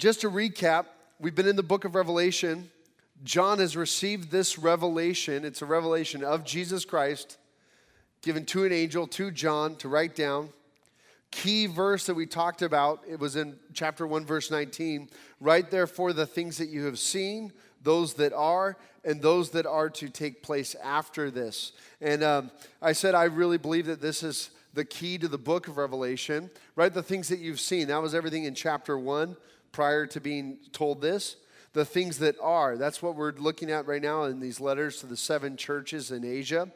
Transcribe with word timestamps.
just 0.00 0.22
to 0.22 0.30
recap, 0.30 0.86
we've 1.18 1.34
been 1.34 1.46
in 1.46 1.56
the 1.56 1.62
book 1.62 1.84
of 1.84 1.94
Revelation. 1.94 2.70
John 3.22 3.58
has 3.58 3.76
received 3.76 4.30
this 4.30 4.58
revelation. 4.58 5.44
It's 5.44 5.60
a 5.60 5.66
revelation 5.66 6.24
of 6.24 6.42
Jesus 6.42 6.86
Christ 6.86 7.36
given 8.22 8.46
to 8.46 8.64
an 8.64 8.72
angel, 8.72 9.06
to 9.08 9.30
John, 9.30 9.76
to 9.76 9.90
write 9.90 10.16
down. 10.16 10.48
Key 11.30 11.66
verse 11.66 12.06
that 12.06 12.14
we 12.14 12.24
talked 12.24 12.62
about, 12.62 13.02
it 13.06 13.20
was 13.20 13.36
in 13.36 13.58
chapter 13.74 14.06
1, 14.06 14.24
verse 14.24 14.50
19. 14.50 15.10
Write 15.38 15.70
therefore 15.70 16.14
the 16.14 16.26
things 16.26 16.56
that 16.56 16.70
you 16.70 16.86
have 16.86 16.98
seen, 16.98 17.52
those 17.82 18.14
that 18.14 18.32
are, 18.32 18.78
and 19.04 19.20
those 19.20 19.50
that 19.50 19.66
are 19.66 19.90
to 19.90 20.08
take 20.08 20.42
place 20.42 20.74
after 20.82 21.30
this. 21.30 21.72
And 22.00 22.24
um, 22.24 22.50
I 22.80 22.92
said, 22.92 23.14
I 23.14 23.24
really 23.24 23.58
believe 23.58 23.84
that 23.84 24.00
this 24.00 24.22
is 24.22 24.48
the 24.72 24.84
key 24.86 25.18
to 25.18 25.28
the 25.28 25.36
book 25.36 25.68
of 25.68 25.76
Revelation. 25.76 26.48
Write 26.74 26.94
the 26.94 27.02
things 27.02 27.28
that 27.28 27.38
you've 27.38 27.60
seen. 27.60 27.88
That 27.88 28.00
was 28.00 28.14
everything 28.14 28.44
in 28.44 28.54
chapter 28.54 28.98
1 28.98 29.36
prior 29.72 30.06
to 30.06 30.20
being 30.20 30.58
told 30.72 31.00
this. 31.00 31.36
The 31.72 31.84
things 31.84 32.18
that 32.18 32.36
are, 32.42 32.76
that's 32.76 33.00
what 33.00 33.14
we're 33.14 33.32
looking 33.32 33.70
at 33.70 33.86
right 33.86 34.02
now 34.02 34.24
in 34.24 34.40
these 34.40 34.60
letters 34.60 34.98
to 35.00 35.06
the 35.06 35.16
seven 35.16 35.56
churches 35.56 36.10
in 36.10 36.24
Asia. 36.24 36.70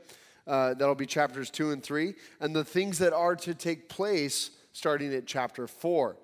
Uh, 0.47 0.75
that'll 0.75 0.95
be 0.95 1.07
chapters 1.07 1.51
2 1.51 1.73
and 1.73 1.83
3. 1.83 2.15
And 2.41 2.55
the 2.55 2.65
things 2.65 2.99
that 2.99 3.13
are 3.13 3.35
to 3.37 3.55
take 3.55 3.89
place 3.89 4.51
starting 4.73 5.13
at 5.15 5.27
chapter 5.27 5.67
4. 5.67 6.17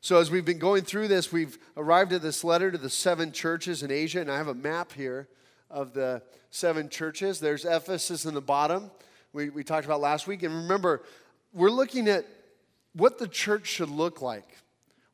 So, 0.00 0.18
as 0.18 0.30
we've 0.30 0.44
been 0.44 0.58
going 0.58 0.82
through 0.82 1.08
this, 1.08 1.30
we've 1.30 1.58
arrived 1.76 2.12
at 2.12 2.22
this 2.22 2.42
letter 2.42 2.70
to 2.70 2.78
the 2.78 2.90
seven 2.90 3.30
churches 3.30 3.84
in 3.84 3.92
Asia, 3.92 4.20
and 4.20 4.30
I 4.30 4.36
have 4.36 4.48
a 4.48 4.54
map 4.54 4.92
here 4.92 5.28
of 5.70 5.92
the 5.92 6.22
seven 6.50 6.88
churches. 6.88 7.38
There's 7.38 7.64
Ephesus 7.64 8.24
in 8.24 8.34
the 8.34 8.40
bottom, 8.40 8.90
we, 9.32 9.48
we 9.50 9.64
talked 9.64 9.86
about 9.86 10.00
last 10.00 10.26
week. 10.26 10.42
And 10.42 10.54
remember, 10.54 11.02
we're 11.52 11.70
looking 11.70 12.08
at 12.08 12.26
what 12.92 13.18
the 13.18 13.28
church 13.28 13.66
should 13.66 13.88
look 13.88 14.20
like. 14.20 14.58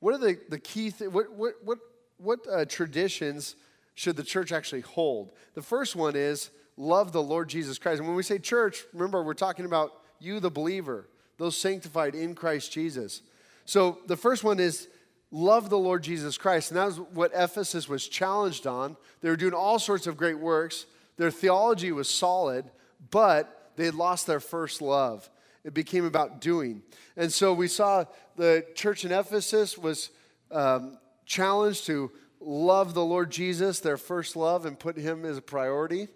What 0.00 0.14
are 0.14 0.18
the, 0.18 0.38
the 0.48 0.58
key? 0.58 0.90
What, 0.90 1.32
what, 1.32 1.54
what, 1.64 1.78
what 2.18 2.40
uh, 2.50 2.64
traditions 2.64 3.56
should 3.94 4.16
the 4.16 4.22
church 4.22 4.52
actually 4.52 4.82
hold? 4.82 5.32
The 5.54 5.62
first 5.62 5.96
one 5.96 6.16
is 6.16 6.50
love 6.76 7.12
the 7.12 7.22
Lord 7.22 7.48
Jesus 7.48 7.78
Christ. 7.78 7.98
And 7.98 8.06
when 8.06 8.16
we 8.16 8.22
say 8.22 8.38
church, 8.38 8.84
remember, 8.92 9.22
we're 9.22 9.34
talking 9.34 9.64
about 9.64 9.92
you, 10.20 10.40
the 10.40 10.50
believer, 10.50 11.08
those 11.36 11.56
sanctified 11.56 12.14
in 12.14 12.34
Christ 12.34 12.72
Jesus. 12.72 13.22
So 13.64 13.98
the 14.06 14.16
first 14.16 14.44
one 14.44 14.60
is 14.60 14.88
love 15.30 15.70
the 15.70 15.78
Lord 15.78 16.02
Jesus 16.02 16.38
Christ. 16.38 16.70
And 16.70 16.78
that 16.78 16.86
was 16.86 17.00
what 17.00 17.32
Ephesus 17.34 17.88
was 17.88 18.08
challenged 18.08 18.66
on. 18.66 18.96
They 19.20 19.28
were 19.28 19.36
doing 19.36 19.52
all 19.52 19.78
sorts 19.78 20.06
of 20.06 20.16
great 20.16 20.38
works, 20.38 20.86
their 21.16 21.30
theology 21.32 21.90
was 21.90 22.08
solid, 22.08 22.64
but 23.10 23.72
they 23.76 23.84
had 23.84 23.94
lost 23.94 24.26
their 24.26 24.40
first 24.40 24.80
love. 24.80 25.28
It 25.64 25.74
became 25.74 26.04
about 26.04 26.40
doing. 26.40 26.82
And 27.16 27.32
so 27.32 27.52
we 27.52 27.68
saw 27.68 28.04
the 28.36 28.64
church 28.74 29.04
in 29.04 29.12
Ephesus 29.12 29.76
was 29.76 30.10
um, 30.50 30.98
challenged 31.26 31.86
to 31.86 32.10
love 32.40 32.94
the 32.94 33.04
Lord 33.04 33.30
Jesus, 33.30 33.80
their 33.80 33.96
first 33.96 34.36
love, 34.36 34.64
and 34.64 34.78
put 34.78 34.96
him 34.96 35.24
as 35.24 35.36
a 35.36 35.42
priority. 35.42 36.08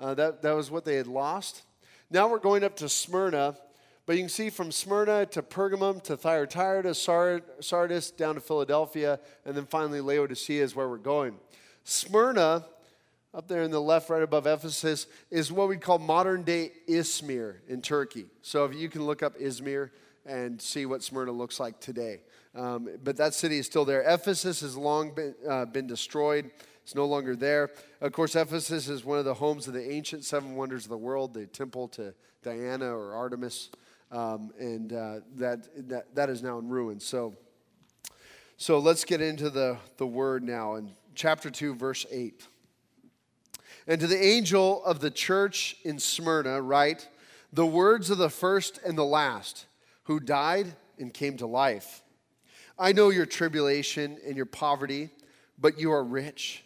Uh, 0.00 0.14
that, 0.14 0.42
that 0.42 0.52
was 0.52 0.70
what 0.70 0.84
they 0.84 0.96
had 0.96 1.06
lost. 1.06 1.62
Now 2.10 2.28
we're 2.28 2.38
going 2.38 2.64
up 2.64 2.76
to 2.76 2.88
Smyrna, 2.88 3.56
but 4.06 4.16
you 4.16 4.22
can 4.22 4.28
see 4.28 4.50
from 4.50 4.70
Smyrna 4.70 5.26
to 5.26 5.42
Pergamum 5.42 6.02
to 6.04 6.16
Thyatira 6.16 6.82
to 6.84 6.94
Sardis 6.94 8.10
down 8.10 8.34
to 8.36 8.40
Philadelphia, 8.40 9.18
and 9.44 9.56
then 9.56 9.66
finally 9.66 10.00
Laodicea 10.00 10.62
is 10.62 10.74
where 10.74 10.88
we're 10.88 10.98
going. 10.98 11.36
Smyrna, 11.84 12.64
up 13.36 13.48
there 13.48 13.62
in 13.62 13.70
the 13.70 13.80
left, 13.80 14.08
right 14.08 14.22
above 14.22 14.46
Ephesus, 14.46 15.06
is 15.30 15.52
what 15.52 15.68
we 15.68 15.76
call 15.76 15.98
modern 15.98 16.42
day 16.42 16.72
Izmir 16.88 17.56
in 17.68 17.82
Turkey. 17.82 18.24
So 18.40 18.64
if 18.64 18.74
you 18.74 18.88
can 18.88 19.04
look 19.04 19.22
up 19.22 19.38
Izmir 19.38 19.90
and 20.24 20.60
see 20.60 20.86
what 20.86 21.02
Smyrna 21.02 21.32
looks 21.32 21.60
like 21.60 21.78
today. 21.78 22.22
Um, 22.54 22.88
but 23.04 23.18
that 23.18 23.34
city 23.34 23.58
is 23.58 23.66
still 23.66 23.84
there. 23.84 24.02
Ephesus 24.02 24.62
has 24.62 24.74
long 24.74 25.14
been, 25.14 25.34
uh, 25.46 25.66
been 25.66 25.86
destroyed. 25.86 26.50
It's 26.82 26.94
no 26.94 27.04
longer 27.04 27.36
there. 27.36 27.72
Of 28.00 28.12
course, 28.12 28.34
Ephesus 28.34 28.88
is 28.88 29.04
one 29.04 29.18
of 29.18 29.26
the 29.26 29.34
homes 29.34 29.68
of 29.68 29.74
the 29.74 29.92
ancient 29.92 30.24
seven 30.24 30.56
wonders 30.56 30.84
of 30.84 30.90
the 30.90 30.96
world, 30.96 31.34
the 31.34 31.46
temple 31.46 31.88
to 31.88 32.14
Diana 32.42 32.96
or 32.96 33.12
Artemis, 33.12 33.68
um, 34.10 34.50
and 34.58 34.94
uh, 34.94 35.20
that, 35.34 35.88
that, 35.90 36.14
that 36.14 36.30
is 36.30 36.42
now 36.42 36.58
in 36.58 36.70
ruins. 36.70 37.04
So, 37.04 37.34
so 38.56 38.78
let's 38.78 39.04
get 39.04 39.20
into 39.20 39.50
the, 39.50 39.76
the 39.98 40.06
word 40.06 40.42
now 40.42 40.76
in 40.76 40.92
chapter 41.14 41.50
2, 41.50 41.74
verse 41.74 42.06
8. 42.10 42.46
And 43.86 44.00
to 44.00 44.06
the 44.06 44.22
angel 44.22 44.84
of 44.84 45.00
the 45.00 45.10
church 45.10 45.76
in 45.84 45.98
Smyrna, 45.98 46.60
write 46.60 47.08
the 47.52 47.66
words 47.66 48.10
of 48.10 48.18
the 48.18 48.30
first 48.30 48.80
and 48.84 48.98
the 48.98 49.04
last, 49.04 49.66
who 50.04 50.20
died 50.20 50.74
and 50.98 51.14
came 51.14 51.36
to 51.36 51.46
life. 51.46 52.02
I 52.78 52.92
know 52.92 53.10
your 53.10 53.26
tribulation 53.26 54.18
and 54.26 54.36
your 54.36 54.46
poverty, 54.46 55.10
but 55.58 55.78
you 55.78 55.92
are 55.92 56.04
rich 56.04 56.64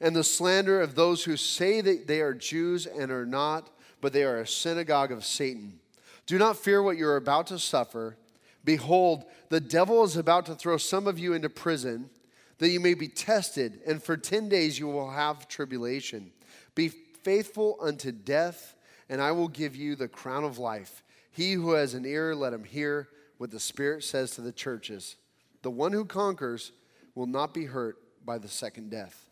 and 0.00 0.14
the 0.14 0.24
slander 0.24 0.80
of 0.80 0.94
those 0.94 1.24
who 1.24 1.36
say 1.36 1.80
that 1.80 2.06
they 2.06 2.20
are 2.20 2.34
Jews 2.34 2.86
and 2.86 3.10
are 3.10 3.26
not, 3.26 3.70
but 4.00 4.12
they 4.12 4.22
are 4.22 4.40
a 4.40 4.46
synagogue 4.46 5.10
of 5.10 5.24
Satan. 5.24 5.80
Do 6.26 6.38
not 6.38 6.56
fear 6.56 6.82
what 6.82 6.96
you're 6.96 7.16
about 7.16 7.48
to 7.48 7.58
suffer. 7.58 8.16
Behold, 8.64 9.24
the 9.48 9.60
devil 9.60 10.04
is 10.04 10.16
about 10.16 10.46
to 10.46 10.54
throw 10.54 10.76
some 10.76 11.06
of 11.06 11.18
you 11.18 11.32
into 11.32 11.48
prison, 11.48 12.10
that 12.58 12.68
you 12.68 12.80
may 12.80 12.94
be 12.94 13.08
tested, 13.08 13.80
and 13.86 14.02
for 14.02 14.16
10 14.16 14.48
days 14.48 14.78
you 14.78 14.86
will 14.86 15.10
have 15.10 15.48
tribulation. 15.48 16.30
Be 16.78 16.88
faithful 16.88 17.76
unto 17.80 18.12
death, 18.12 18.76
and 19.08 19.20
I 19.20 19.32
will 19.32 19.48
give 19.48 19.74
you 19.74 19.96
the 19.96 20.06
crown 20.06 20.44
of 20.44 20.58
life. 20.58 21.02
He 21.32 21.54
who 21.54 21.72
has 21.72 21.94
an 21.94 22.06
ear, 22.06 22.36
let 22.36 22.52
him 22.52 22.62
hear 22.62 23.08
what 23.38 23.50
the 23.50 23.58
Spirit 23.58 24.04
says 24.04 24.30
to 24.32 24.42
the 24.42 24.52
churches. 24.52 25.16
The 25.62 25.70
one 25.70 25.92
who 25.92 26.04
conquers 26.04 26.70
will 27.16 27.26
not 27.26 27.52
be 27.52 27.64
hurt 27.64 27.98
by 28.24 28.38
the 28.38 28.46
second 28.46 28.90
death 28.90 29.28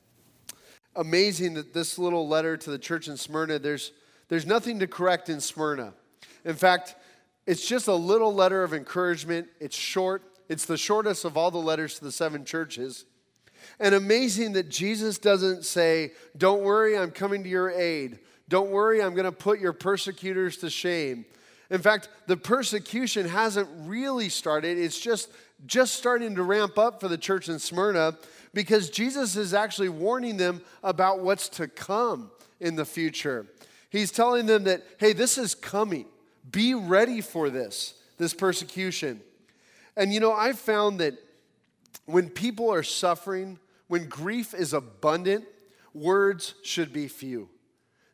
amazing 0.96 1.54
that 1.54 1.72
this 1.72 1.98
little 1.98 2.26
letter 2.26 2.56
to 2.56 2.70
the 2.70 2.78
church 2.78 3.06
in 3.06 3.16
Smyrna, 3.16 3.58
there's, 3.58 3.92
there's 4.28 4.46
nothing 4.46 4.78
to 4.80 4.86
correct 4.86 5.28
in 5.28 5.40
Smyrna. 5.40 5.92
In 6.44 6.54
fact, 6.54 6.96
it's 7.46 7.66
just 7.66 7.86
a 7.86 7.94
little 7.94 8.34
letter 8.34 8.64
of 8.64 8.74
encouragement. 8.74 9.48
It's 9.60 9.76
short, 9.76 10.22
it's 10.48 10.64
the 10.64 10.76
shortest 10.76 11.24
of 11.24 11.36
all 11.36 11.50
the 11.50 11.58
letters 11.58 11.98
to 11.98 12.04
the 12.04 12.12
seven 12.12 12.44
churches. 12.44 13.04
And 13.80 13.94
amazing 13.94 14.52
that 14.52 14.68
Jesus 14.68 15.18
doesn't 15.18 15.64
say, 15.64 16.12
Don't 16.36 16.62
worry, 16.62 16.96
I'm 16.96 17.10
coming 17.10 17.42
to 17.42 17.48
your 17.48 17.70
aid. 17.70 18.18
Don't 18.48 18.70
worry, 18.70 19.02
I'm 19.02 19.14
going 19.14 19.24
to 19.24 19.32
put 19.32 19.58
your 19.58 19.72
persecutors 19.72 20.58
to 20.58 20.70
shame. 20.70 21.24
In 21.68 21.80
fact, 21.80 22.08
the 22.26 22.36
persecution 22.36 23.26
hasn't 23.26 23.68
really 23.86 24.28
started. 24.28 24.78
It's 24.78 25.00
just 25.00 25.30
just 25.64 25.94
starting 25.94 26.34
to 26.34 26.42
ramp 26.42 26.78
up 26.78 27.00
for 27.00 27.08
the 27.08 27.16
church 27.16 27.48
in 27.48 27.58
Smyrna 27.58 28.16
because 28.52 28.90
Jesus 28.90 29.36
is 29.36 29.54
actually 29.54 29.88
warning 29.88 30.36
them 30.36 30.60
about 30.82 31.20
what's 31.20 31.48
to 31.50 31.66
come 31.66 32.30
in 32.60 32.76
the 32.76 32.84
future. 32.84 33.46
He's 33.90 34.10
telling 34.10 34.46
them 34.46 34.64
that, 34.64 34.82
hey, 34.98 35.12
this 35.12 35.38
is 35.38 35.54
coming. 35.54 36.06
Be 36.50 36.74
ready 36.74 37.20
for 37.20 37.48
this, 37.48 37.94
this 38.18 38.34
persecution. 38.34 39.20
And 39.96 40.12
you 40.12 40.20
know, 40.20 40.32
I've 40.32 40.58
found 40.58 41.00
that 41.00 41.14
when 42.04 42.28
people 42.28 42.72
are 42.72 42.82
suffering, 42.82 43.58
when 43.88 44.08
grief 44.08 44.54
is 44.54 44.72
abundant, 44.72 45.44
words 45.94 46.54
should 46.62 46.92
be 46.92 47.08
few. 47.08 47.48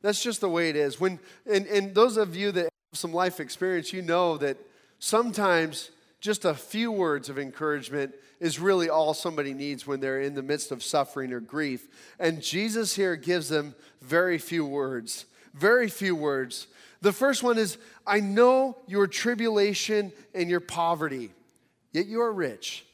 That's 0.03 0.23
just 0.23 0.41
the 0.41 0.49
way 0.49 0.69
it 0.69 0.77
is. 0.77 1.01
When 1.01 1.19
and, 1.51 1.67
and 1.67 1.95
those 1.95 2.17
of 2.17 2.37
you 2.37 2.53
that 2.53 2.63
have 2.63 2.71
some 2.93 3.13
life 3.13 3.41
experience, 3.41 3.93
you 3.93 4.03
know 4.03 4.37
that 4.39 4.57
sometimes 4.99 5.91
just 6.21 6.45
a 6.45 6.55
few 6.55 6.93
words 6.93 7.29
of 7.29 7.39
encouragement 7.39 8.15
is 8.39 8.59
really 8.59 8.89
all 8.89 9.15
somebody 9.15 9.55
needs 9.55 9.87
when 9.87 10.01
they're 10.01 10.21
in 10.21 10.35
the 10.35 10.43
midst 10.43 10.71
of 10.73 10.83
suffering 10.83 11.33
or 11.33 11.41
grief. 11.41 11.89
And 12.19 12.41
Jesus 12.41 12.95
here 12.95 13.17
gives 13.17 13.49
them 13.49 13.75
very 14.01 14.39
few 14.39 14.65
words. 14.65 15.27
Very 15.55 15.89
few 15.89 16.15
words. 16.15 16.67
The 17.03 17.13
first 17.13 17.43
one 17.43 17.59
is 17.59 17.79
I 18.07 18.21
know 18.21 18.79
your 18.87 19.07
tribulation 19.07 20.13
and 20.35 20.49
your 20.49 20.61
poverty, 20.61 21.33
yet 21.93 22.07
you 22.07 22.21
are 22.23 22.33
rich. 22.33 22.87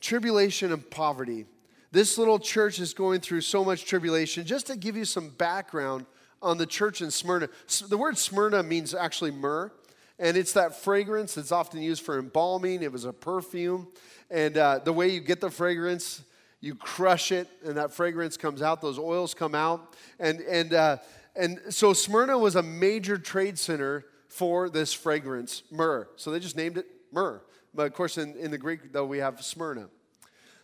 Tribulation 0.00 0.72
and 0.72 0.88
poverty. 0.90 1.46
This 1.92 2.18
little 2.18 2.38
church 2.38 2.78
is 2.78 2.94
going 2.94 3.20
through 3.20 3.40
so 3.40 3.64
much 3.64 3.84
tribulation. 3.84 4.44
Just 4.44 4.68
to 4.68 4.76
give 4.76 4.96
you 4.96 5.04
some 5.04 5.30
background 5.30 6.06
on 6.40 6.56
the 6.56 6.66
church 6.66 7.02
in 7.02 7.10
Smyrna, 7.10 7.48
the 7.88 7.98
word 7.98 8.16
Smyrna 8.16 8.62
means 8.62 8.94
actually 8.94 9.30
myrrh 9.30 9.72
and 10.20 10.36
it's 10.36 10.52
that 10.52 10.76
fragrance 10.76 11.34
that's 11.34 11.50
often 11.50 11.80
used 11.80 12.02
for 12.02 12.18
embalming. 12.18 12.82
It 12.82 12.92
was 12.92 13.06
a 13.06 13.12
perfume. 13.12 13.88
And 14.30 14.56
uh, 14.58 14.80
the 14.84 14.92
way 14.92 15.08
you 15.08 15.20
get 15.20 15.40
the 15.40 15.50
fragrance, 15.50 16.22
you 16.60 16.74
crush 16.74 17.32
it, 17.32 17.48
and 17.64 17.78
that 17.78 17.90
fragrance 17.90 18.36
comes 18.36 18.60
out, 18.60 18.82
those 18.82 18.98
oils 18.98 19.32
come 19.32 19.54
out. 19.54 19.94
And, 20.18 20.40
and, 20.40 20.74
uh, 20.74 20.98
and 21.34 21.58
so 21.70 21.94
Smyrna 21.94 22.36
was 22.36 22.54
a 22.54 22.62
major 22.62 23.16
trade 23.16 23.58
center 23.58 24.04
for 24.28 24.68
this 24.68 24.92
fragrance, 24.92 25.62
myrrh. 25.70 26.06
So 26.16 26.30
they 26.30 26.38
just 26.38 26.54
named 26.54 26.76
it 26.76 26.86
myrrh. 27.10 27.40
But 27.74 27.86
of 27.86 27.94
course, 27.94 28.18
in, 28.18 28.36
in 28.36 28.50
the 28.50 28.58
Greek, 28.58 28.92
though, 28.92 29.06
we 29.06 29.18
have 29.18 29.42
Smyrna. 29.42 29.88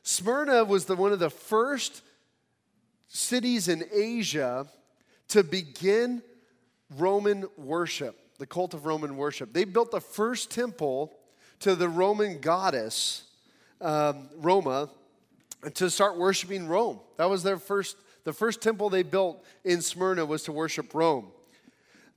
Smyrna 0.03 0.65
was 0.65 0.85
the, 0.87 0.97
one 0.97 1.13
of 1.13 1.19
the 1.19 1.31
first 1.31 2.03
cities 3.09 3.69
in 3.69 3.85
Asia 3.93 4.67
to 5.29 5.43
begin 5.43 6.23
Roman 6.97 7.47
worship 7.57 8.17
the 8.39 8.47
cult 8.47 8.75
of 8.75 8.87
Roman 8.87 9.17
worship. 9.17 9.53
They 9.53 9.65
built 9.65 9.91
the 9.91 10.01
first 10.01 10.51
temple 10.51 11.17
to 11.61 11.75
the 11.75 11.89
Roman 11.89 12.41
goddess, 12.41 13.25
um, 13.81 14.29
Roma, 14.37 14.91
to 15.75 15.91
start 15.91 16.19
worshiping 16.19 16.69
Rome. 16.69 17.01
That 17.17 17.31
was 17.31 17.43
their 17.43 17.59
first, 17.59 17.97
the 18.25 18.33
first 18.33 18.61
temple 18.61 18.91
they 18.91 19.03
built 19.03 19.45
in 19.65 19.81
Smyrna 19.81 20.25
was 20.27 20.43
to 20.45 20.53
worship 20.53 20.95
Rome. 20.95 21.29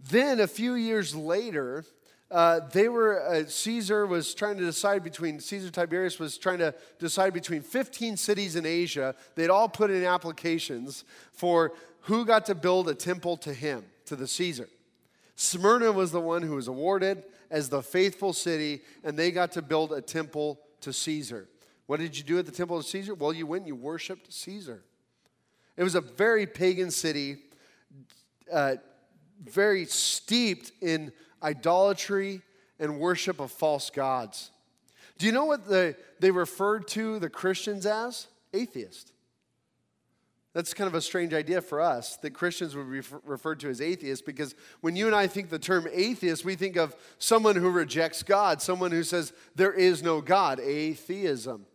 Then 0.10 0.40
a 0.40 0.48
few 0.48 0.74
years 0.74 1.16
later, 1.16 1.86
uh, 2.32 2.60
they 2.72 2.88
were 2.88 3.22
uh, 3.28 3.44
caesar 3.48 4.06
was 4.06 4.36
trying 4.36 4.58
to 4.58 4.64
decide 4.64 5.04
between 5.04 5.40
caesar 5.40 5.72
tiberius 5.72 6.20
was 6.20 6.38
trying 6.38 6.60
to 6.60 6.74
decide 7.00 7.34
between 7.34 7.62
15 7.62 8.18
cities 8.18 8.56
in 8.56 8.66
asia. 8.66 9.16
They'd 9.36 9.50
all 9.50 9.68
put 9.68 9.90
in 9.90 10.04
applications 10.04 11.06
for 11.32 11.74
who 12.02 12.26
got 12.26 12.46
to 12.46 12.56
build 12.56 12.88
a 12.88 12.94
temple 12.94 13.38
to 13.38 13.54
him 13.54 13.84
to 14.06 14.16
the 14.16 14.28
caesar. 14.28 14.70
Smyrna 15.36 15.92
was 15.92 16.12
the 16.12 16.20
one 16.20 16.44
who 16.44 16.56
was 16.56 16.68
awarded 16.68 17.24
as 17.50 17.70
the 17.70 17.82
faithful 17.82 18.34
city 18.34 18.82
and 19.04 19.18
they 19.18 19.32
got 19.32 19.52
to 19.54 19.62
build 19.62 19.92
a 19.92 20.02
temple 20.02 20.60
to 20.82 20.94
caesar. 20.94 21.48
What 21.88 22.00
did 22.00 22.16
you 22.16 22.24
do 22.24 22.38
at 22.38 22.46
the 22.46 22.52
temple 22.52 22.78
of 22.78 22.86
caesar? 22.86 23.16
Well 23.16 23.34
you 23.34 23.48
went 23.48 23.62
and 23.62 23.68
you 23.68 23.76
worshiped 23.76 24.32
caesar. 24.32 24.84
It 25.78 25.84
was 25.84 25.96
a 25.96 26.02
very 26.02 26.46
pagan 26.46 26.92
city 26.92 27.38
uh, 28.52 28.76
very 29.44 29.86
steeped 29.86 30.72
in 30.82 31.12
idolatry 31.44 32.42
and 32.80 33.00
worship 33.00 33.40
of 33.40 33.52
false 33.52 33.90
gods. 33.90 34.52
Do 35.18 35.26
you 35.26 35.32
know 35.32 35.46
what 35.46 35.68
the, 35.68 35.96
they 36.20 36.32
referred 36.32 36.88
to 36.90 37.20
the 37.20 37.30
Christians 37.30 37.86
as? 37.86 38.28
Atheist. 38.54 39.12
That's 40.54 40.74
kind 40.74 40.88
of 40.88 40.96
a 40.96 41.02
strange 41.02 41.34
idea 41.34 41.62
for 41.62 41.80
us 41.80 42.16
that 42.18 42.32
Christians 42.32 42.76
would 42.76 42.92
be 42.92 43.02
referred 43.24 43.60
to 43.60 43.70
as 43.70 43.82
atheists 43.82 44.26
because 44.26 44.56
when 44.82 44.96
you 44.96 45.06
and 45.06 45.16
I 45.16 45.28
think 45.28 45.50
the 45.50 45.60
term 45.60 45.88
atheist, 45.92 46.44
we 46.44 46.56
think 46.56 46.76
of 46.76 46.96
someone 47.20 47.56
who 47.56 47.70
rejects 47.70 48.24
God, 48.24 48.62
someone 48.62 48.92
who 48.92 49.04
says 49.04 49.32
there 49.56 49.74
is 49.74 50.02
no 50.02 50.22
God, 50.22 50.60
atheism. 50.60 51.66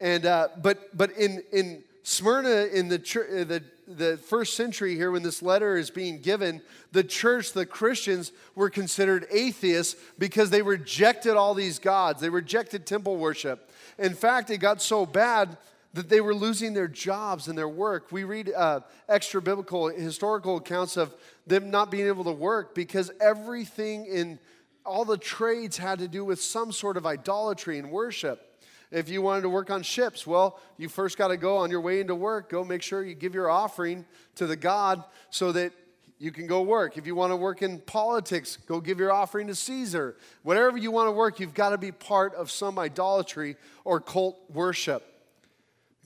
And, 0.00 0.24
uh, 0.24 0.48
but, 0.62 0.96
but 0.96 1.10
in, 1.12 1.42
in 1.52 1.84
Smyrna, 2.04 2.68
in 2.72 2.88
the, 2.88 2.96
uh, 2.96 3.44
the 3.44 3.62
the 3.86 4.16
first 4.16 4.54
century 4.54 4.94
here, 4.94 5.10
when 5.10 5.22
this 5.22 5.42
letter 5.42 5.76
is 5.76 5.90
being 5.90 6.20
given, 6.20 6.60
the 6.92 7.04
church, 7.04 7.52
the 7.52 7.66
Christians, 7.66 8.32
were 8.54 8.70
considered 8.70 9.26
atheists 9.30 9.96
because 10.18 10.50
they 10.50 10.62
rejected 10.62 11.36
all 11.36 11.54
these 11.54 11.78
gods. 11.78 12.20
They 12.20 12.30
rejected 12.30 12.86
temple 12.86 13.16
worship. 13.16 13.70
In 13.98 14.14
fact, 14.14 14.50
it 14.50 14.58
got 14.58 14.82
so 14.82 15.06
bad 15.06 15.56
that 15.94 16.08
they 16.08 16.20
were 16.20 16.34
losing 16.34 16.74
their 16.74 16.88
jobs 16.88 17.48
and 17.48 17.56
their 17.56 17.68
work. 17.68 18.12
We 18.12 18.24
read 18.24 18.52
uh, 18.54 18.80
extra 19.08 19.40
biblical, 19.40 19.88
historical 19.88 20.56
accounts 20.56 20.96
of 20.96 21.14
them 21.46 21.70
not 21.70 21.90
being 21.90 22.06
able 22.06 22.24
to 22.24 22.32
work 22.32 22.74
because 22.74 23.10
everything 23.20 24.06
in 24.06 24.38
all 24.84 25.04
the 25.04 25.16
trades 25.16 25.76
had 25.76 25.98
to 26.00 26.08
do 26.08 26.24
with 26.24 26.40
some 26.40 26.70
sort 26.70 26.96
of 26.96 27.06
idolatry 27.06 27.78
and 27.78 27.90
worship. 27.90 28.45
If 28.90 29.08
you 29.08 29.20
wanted 29.22 29.42
to 29.42 29.48
work 29.48 29.70
on 29.70 29.82
ships, 29.82 30.26
well, 30.26 30.60
you 30.76 30.88
first 30.88 31.18
got 31.18 31.28
to 31.28 31.36
go 31.36 31.56
on 31.56 31.70
your 31.70 31.80
way 31.80 32.00
into 32.00 32.14
work, 32.14 32.48
go 32.48 32.64
make 32.64 32.82
sure 32.82 33.04
you 33.04 33.14
give 33.14 33.34
your 33.34 33.50
offering 33.50 34.04
to 34.36 34.46
the 34.46 34.56
God 34.56 35.02
so 35.30 35.52
that 35.52 35.72
you 36.18 36.30
can 36.30 36.46
go 36.46 36.62
work. 36.62 36.96
If 36.96 37.06
you 37.06 37.14
want 37.14 37.32
to 37.32 37.36
work 37.36 37.62
in 37.62 37.78
politics, 37.80 38.56
go 38.66 38.80
give 38.80 38.98
your 38.98 39.12
offering 39.12 39.48
to 39.48 39.54
Caesar. 39.54 40.16
Whatever 40.42 40.78
you 40.78 40.90
want 40.90 41.08
to 41.08 41.12
work, 41.12 41.40
you've 41.40 41.54
got 41.54 41.70
to 41.70 41.78
be 41.78 41.92
part 41.92 42.34
of 42.34 42.50
some 42.50 42.78
idolatry 42.78 43.56
or 43.84 44.00
cult 44.00 44.38
worship. 44.50 45.04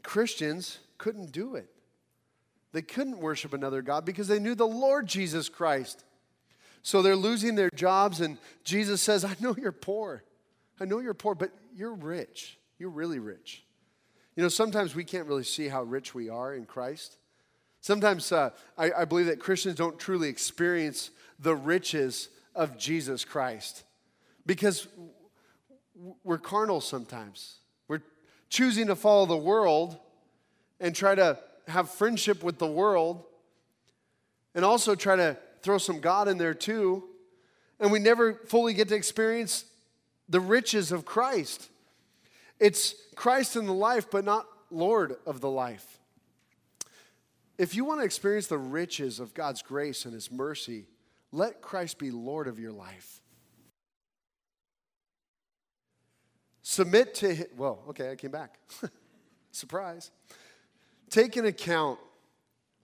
Christians 0.03 0.79
couldn't 0.99 1.33
do 1.33 1.55
it. 1.55 1.69
They 2.73 2.83
couldn't 2.83 3.19
worship 3.19 3.53
another 3.53 3.83
God 3.83 4.05
because 4.05 4.29
they 4.29 4.38
knew 4.38 4.55
the 4.55 4.67
Lord 4.67 5.06
Jesus 5.06 5.49
Christ. 5.49 6.05
So 6.83 7.03
they're 7.03 7.17
losing 7.17 7.56
their 7.56 7.71
jobs, 7.71 8.21
and 8.21 8.38
Jesus 8.65 9.03
says, 9.03 9.25
I 9.25 9.37
know 9.41 9.55
you're 9.59 9.73
poor. 9.73 10.25
I 10.81 10.87
know 10.87 10.99
you're 10.99 11.15
poor, 11.15 11.35
but 11.35 11.50
you're 11.76 11.94
rich. 11.94 12.59
You're 12.81 12.88
really 12.88 13.19
rich. 13.19 13.62
You 14.35 14.43
know, 14.43 14.49
sometimes 14.49 14.94
we 14.94 15.05
can't 15.05 15.29
really 15.29 15.44
see 15.44 15.69
how 15.69 15.82
rich 15.82 16.15
we 16.15 16.31
are 16.31 16.55
in 16.55 16.65
Christ. 16.65 17.19
Sometimes 17.82 18.32
uh, 18.32 18.50
I, 18.79 18.91
I 18.93 19.05
believe 19.05 19.27
that 19.27 19.38
Christians 19.38 19.75
don't 19.75 19.99
truly 19.99 20.31
experience 20.31 21.11
the 21.38 21.55
riches 21.55 22.31
of 22.55 22.79
Jesus 22.79 23.23
Christ 23.23 23.85
because 24.47 24.88
we're 26.25 26.38
carnal 26.38 26.81
sometimes. 26.81 27.59
We're 27.87 28.00
choosing 28.49 28.87
to 28.87 28.97
follow 28.97 29.26
the 29.26 29.37
world 29.37 29.99
and 30.81 30.97
try 30.97 31.15
to 31.15 31.38
have 31.69 31.91
friendship 31.91 32.43
with 32.43 32.59
the 32.59 32.67
world 32.67 33.23
and 34.55 34.65
also 34.65 34.94
try 34.94 35.17
to 35.17 35.37
throw 35.61 35.76
some 35.76 36.00
God 36.00 36.29
in 36.29 36.38
there 36.38 36.55
too. 36.55 37.05
And 37.79 37.93
we 37.93 37.99
never 37.99 38.33
fully 38.47 38.73
get 38.73 38.88
to 38.88 38.94
experience 38.94 39.67
the 40.31 40.41
riches 40.41 40.93
of 40.93 41.05
Christ. 41.05 41.69
It's 42.61 42.95
Christ 43.17 43.57
in 43.57 43.67
the 43.67 43.75
life, 43.75 44.11
but 44.11 44.25
not 44.25 44.47
Lord 44.71 45.17
of 45.27 45.41
the 45.41 45.51
life. 45.51 45.99
If 47.59 47.75
you 47.75 47.85
want 47.85 48.01
to 48.01 48.05
experience 48.05 48.47
the 48.47 48.59
riches 48.59 49.19
of 49.19 49.35
God's 49.35 49.62
grace 49.62 50.05
and 50.05 50.15
His 50.15 50.31
mercy, 50.31 50.87
let 51.33 51.61
Christ 51.61 51.99
be 51.99 52.11
Lord 52.11 52.47
of 52.47 52.59
your 52.59 52.73
life. 52.73 53.21
Submit 56.62 57.15
to 57.17 57.35
Him. 57.35 57.47
Well, 57.57 57.83
okay, 57.89 58.11
I 58.12 58.17
came 58.17 58.31
back. 58.31 58.59
Surprise. 59.51 60.11
Take 61.09 61.37
an 61.37 61.47
account. 61.47 61.99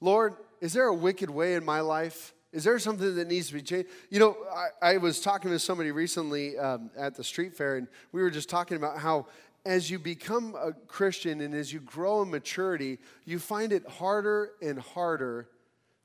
Lord, 0.01 0.35
is 0.61 0.73
there 0.73 0.87
a 0.87 0.95
wicked 0.95 1.31
way 1.31 1.55
in 1.55 1.65
my 1.65 1.81
life? 1.81 2.35
Is 2.53 2.65
there 2.65 2.79
something 2.79 3.17
that 3.17 3.29
needs 3.29 3.49
to 3.49 3.55
be 3.55 3.63
changed? 3.63 3.89
You 4.09 4.19
know, 4.19 4.37
I, 4.83 4.95
I 4.95 4.97
was 4.97 5.21
talking 5.21 5.51
to 5.51 5.59
somebody 5.59 5.91
recently 5.91 6.59
um, 6.59 6.91
at 6.97 7.15
the 7.15 7.23
street 7.23 7.55
fair, 7.55 7.77
and 7.77 7.87
we 8.13 8.23
were 8.23 8.31
just 8.31 8.49
talking 8.49 8.77
about 8.77 8.99
how 8.99 9.27
as 9.67 9.91
you 9.91 9.99
become 9.99 10.55
a 10.55 10.73
Christian 10.73 11.41
and 11.41 11.53
as 11.53 11.73
you 11.73 11.81
grow 11.81 12.23
in 12.23 12.31
maturity, 12.31 12.99
you 13.25 13.41
find 13.41 13.73
it 13.73 13.87
harder 13.87 14.53
and 14.63 14.79
harder 14.79 15.49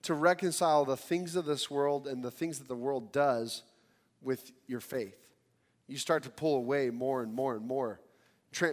to 0.02 0.16
reconcile 0.16 0.84
the 0.84 0.98
things 0.98 1.36
of 1.36 1.46
this 1.46 1.70
world 1.70 2.08
and 2.08 2.24
the 2.24 2.32
things 2.32 2.58
that 2.58 2.68
the 2.68 2.76
world 2.76 3.14
does 3.14 3.62
with 4.20 4.52
your 4.66 4.80
faith. 4.80 5.16
You 5.88 5.98
start 5.98 6.24
to 6.24 6.32
pull 6.32 6.56
away 6.56 6.90
more 6.90 7.22
and 7.22 7.32
more 7.32 7.56
and 7.56 7.68
more 7.68 8.02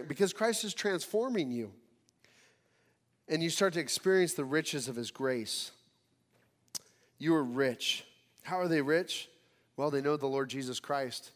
because 0.07 0.33
Christ 0.33 0.63
is 0.63 0.73
transforming 0.73 1.51
you. 1.51 1.71
And 3.27 3.43
you 3.43 3.51
start 3.51 3.73
to 3.73 3.79
experience 3.79 4.33
the 4.33 4.43
riches 4.43 4.87
of 4.87 4.95
his 4.95 5.11
grace. 5.11 5.69
You 7.19 7.35
are 7.35 7.43
rich. 7.43 8.05
How 8.41 8.59
are 8.59 8.67
they 8.67 8.81
rich? 8.81 9.29
Well, 9.77 9.91
they 9.91 10.01
know 10.01 10.17
the 10.17 10.25
Lord 10.25 10.49
Jesus 10.49 10.79
Christ. 10.79 11.29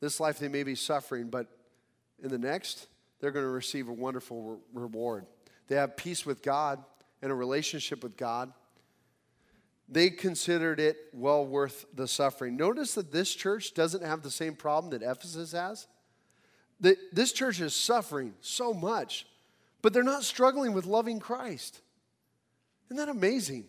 This 0.00 0.18
life 0.18 0.40
they 0.40 0.48
may 0.48 0.64
be 0.64 0.74
suffering, 0.74 1.28
but 1.28 1.46
in 2.22 2.28
the 2.30 2.38
next, 2.38 2.86
they're 3.20 3.30
going 3.30 3.44
to 3.44 3.50
receive 3.50 3.88
a 3.88 3.92
wonderful 3.92 4.42
re- 4.42 4.58
reward. 4.74 5.26
They 5.68 5.76
have 5.76 5.96
peace 5.96 6.26
with 6.26 6.42
God 6.42 6.82
and 7.22 7.30
a 7.30 7.34
relationship 7.34 8.02
with 8.02 8.16
God. 8.16 8.52
They 9.88 10.10
considered 10.10 10.78
it 10.80 10.96
well 11.12 11.44
worth 11.44 11.86
the 11.94 12.06
suffering. 12.06 12.56
Notice 12.56 12.94
that 12.94 13.12
this 13.12 13.34
church 13.34 13.74
doesn't 13.74 14.04
have 14.04 14.22
the 14.22 14.30
same 14.30 14.54
problem 14.54 14.90
that 14.92 15.02
Ephesus 15.08 15.52
has. 15.52 15.86
The, 16.80 16.96
this 17.12 17.32
church 17.32 17.60
is 17.60 17.74
suffering 17.74 18.34
so 18.40 18.72
much, 18.72 19.26
but 19.82 19.92
they're 19.92 20.02
not 20.02 20.24
struggling 20.24 20.72
with 20.72 20.86
loving 20.86 21.18
Christ. 21.18 21.80
Isn't 22.86 22.96
that 22.96 23.08
amazing? 23.08 23.64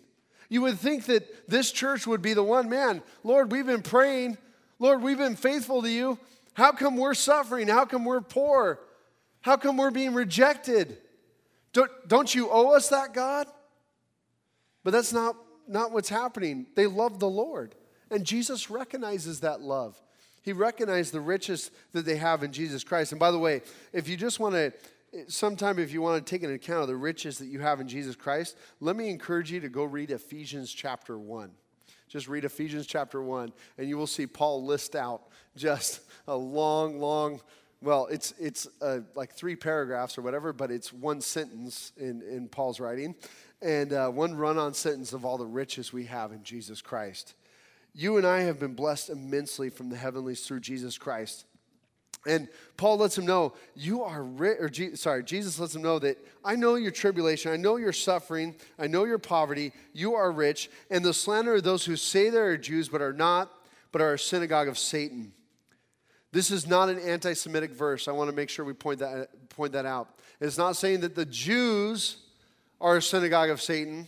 You 0.47 0.61
would 0.61 0.79
think 0.79 1.05
that 1.05 1.49
this 1.49 1.71
church 1.71 2.05
would 2.05 2.21
be 2.21 2.33
the 2.33 2.43
one, 2.43 2.69
man, 2.69 3.01
Lord, 3.23 3.51
we've 3.51 3.65
been 3.65 3.81
praying. 3.81 4.37
Lord, 4.79 5.01
we've 5.01 5.17
been 5.17 5.35
faithful 5.35 5.81
to 5.81 5.89
you. 5.89 6.19
How 6.53 6.71
come 6.71 6.97
we're 6.97 7.13
suffering? 7.13 7.67
How 7.67 7.85
come 7.85 8.05
we're 8.05 8.21
poor? 8.21 8.79
How 9.41 9.57
come 9.57 9.77
we're 9.77 9.91
being 9.91 10.13
rejected? 10.13 10.97
Don't, 11.73 11.91
don't 12.07 12.33
you 12.33 12.49
owe 12.49 12.75
us 12.75 12.89
that, 12.89 13.13
God? 13.13 13.47
But 14.83 14.91
that's 14.91 15.13
not, 15.13 15.35
not 15.67 15.91
what's 15.91 16.09
happening. 16.09 16.67
They 16.75 16.87
love 16.87 17.19
the 17.19 17.29
Lord. 17.29 17.75
And 18.09 18.25
Jesus 18.25 18.69
recognizes 18.69 19.39
that 19.39 19.61
love. 19.61 19.99
He 20.41 20.53
recognized 20.53 21.13
the 21.13 21.21
riches 21.21 21.71
that 21.93 22.05
they 22.05 22.17
have 22.17 22.43
in 22.43 22.51
Jesus 22.51 22.83
Christ. 22.83 23.11
And 23.11 23.19
by 23.19 23.31
the 23.31 23.39
way, 23.39 23.61
if 23.93 24.09
you 24.09 24.17
just 24.17 24.39
want 24.39 24.55
to, 24.55 24.73
sometime 25.27 25.79
if 25.79 25.93
you 25.93 26.01
want 26.01 26.25
to 26.25 26.29
take 26.29 26.43
an 26.43 26.53
account 26.53 26.81
of 26.81 26.87
the 26.87 26.95
riches 26.95 27.37
that 27.37 27.45
you 27.45 27.59
have 27.59 27.79
in 27.79 27.87
Jesus 27.87 28.15
Christ, 28.15 28.57
let 28.79 28.95
me 28.95 29.09
encourage 29.09 29.51
you 29.51 29.59
to 29.59 29.69
go 29.69 29.83
read 29.83 30.11
Ephesians 30.11 30.71
chapter 30.73 31.17
1. 31.17 31.51
Just 32.11 32.27
read 32.27 32.43
Ephesians 32.43 32.87
chapter 32.87 33.21
1, 33.21 33.53
and 33.77 33.87
you 33.87 33.97
will 33.97 34.05
see 34.05 34.27
Paul 34.27 34.65
list 34.65 34.97
out 34.97 35.21
just 35.55 36.01
a 36.27 36.35
long, 36.35 36.99
long, 36.99 37.39
well, 37.81 38.07
it's, 38.11 38.33
it's 38.37 38.67
uh, 38.81 38.99
like 39.15 39.31
three 39.31 39.55
paragraphs 39.55 40.17
or 40.17 40.21
whatever, 40.21 40.51
but 40.51 40.71
it's 40.71 40.91
one 40.91 41.21
sentence 41.21 41.93
in, 41.95 42.21
in 42.23 42.49
Paul's 42.49 42.81
writing, 42.81 43.15
and 43.61 43.93
uh, 43.93 44.09
one 44.09 44.35
run 44.35 44.57
on 44.57 44.73
sentence 44.73 45.13
of 45.13 45.23
all 45.23 45.37
the 45.37 45.45
riches 45.45 45.93
we 45.93 46.03
have 46.03 46.33
in 46.33 46.43
Jesus 46.43 46.81
Christ. 46.81 47.33
You 47.93 48.17
and 48.17 48.27
I 48.27 48.41
have 48.41 48.59
been 48.59 48.73
blessed 48.73 49.09
immensely 49.09 49.69
from 49.69 49.89
the 49.89 49.95
heavenlies 49.95 50.45
through 50.45 50.59
Jesus 50.59 50.97
Christ. 50.97 51.45
And 52.25 52.47
Paul 52.77 52.97
lets 52.97 53.17
him 53.17 53.25
know, 53.25 53.53
you 53.75 54.03
are 54.03 54.23
rich, 54.23 54.57
or 54.59 54.69
Je- 54.69 54.95
sorry, 54.95 55.23
Jesus 55.23 55.59
lets 55.59 55.75
him 55.75 55.81
know 55.81 55.97
that 55.99 56.17
I 56.45 56.55
know 56.55 56.75
your 56.75 56.91
tribulation, 56.91 57.51
I 57.51 57.57
know 57.57 57.77
your 57.77 57.93
suffering, 57.93 58.55
I 58.77 58.87
know 58.87 59.05
your 59.05 59.17
poverty, 59.17 59.73
you 59.93 60.13
are 60.13 60.31
rich, 60.31 60.69
and 60.91 61.03
the 61.03 61.13
slander 61.13 61.55
of 61.55 61.63
those 61.63 61.83
who 61.83 61.95
say 61.95 62.29
they 62.29 62.37
are 62.37 62.57
Jews 62.57 62.89
but 62.89 63.01
are 63.01 63.13
not, 63.13 63.51
but 63.91 64.01
are 64.01 64.13
a 64.13 64.19
synagogue 64.19 64.67
of 64.67 64.77
Satan. 64.77 65.33
This 66.31 66.51
is 66.51 66.67
not 66.67 66.89
an 66.89 66.99
anti 66.99 67.33
Semitic 67.33 67.71
verse. 67.71 68.07
I 68.07 68.11
want 68.11 68.29
to 68.29 68.35
make 68.35 68.49
sure 68.49 68.63
we 68.63 68.73
point 68.73 68.99
that, 68.99 69.49
point 69.49 69.73
that 69.73 69.85
out. 69.85 70.09
It's 70.39 70.57
not 70.57 70.75
saying 70.75 71.01
that 71.01 71.15
the 71.15 71.25
Jews 71.25 72.17
are 72.79 72.97
a 72.97 73.01
synagogue 73.01 73.49
of 73.49 73.61
Satan, 73.61 74.07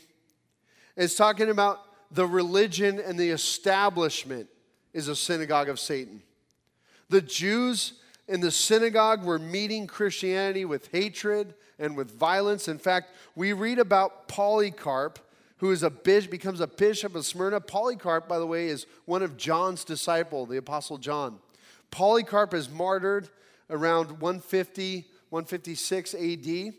it's 0.96 1.15
talking 1.15 1.50
about 1.50 1.79
the 2.12 2.27
religion 2.27 3.00
and 3.00 3.17
the 3.17 3.29
establishment 3.29 4.48
is 4.93 5.08
a 5.08 5.15
synagogue 5.15 5.70
of 5.70 5.79
Satan. 5.79 6.22
The 7.10 7.22
Jews 7.22 7.93
in 8.27 8.39
the 8.39 8.51
synagogue 8.51 9.24
were 9.24 9.39
meeting 9.39 9.88
Christianity 9.88 10.65
with 10.65 10.88
hatred 10.92 11.53
and 11.80 11.98
with 11.98 12.12
violence. 12.12 12.68
In 12.68 12.77
fact, 12.77 13.12
we 13.36 13.53
read 13.53 13.80
about 13.80 14.27
Polycarp, 14.27 15.20
who 15.58 15.72
is 15.72 15.84
a 15.84 15.89
bishop, 15.89 16.32
becomes 16.32 16.60
a 16.60 16.68
bishop 16.68 17.15
of 17.15 17.25
Smyrna. 17.25 17.60
Polycarp, 17.60 18.27
by 18.27 18.39
the 18.39 18.48
way, 18.48 18.68
is 18.68 18.86
one 19.06 19.24
of 19.24 19.38
John's 19.38 19.84
disciple, 19.84 20.46
the 20.46 20.58
apostle 20.58 20.98
John. 20.98 21.39
Polycarp 21.92 22.53
is 22.53 22.70
martyred 22.70 23.30
around 23.70 24.22
150, 24.22 25.06
156 25.30 26.15
AD. 26.15 26.74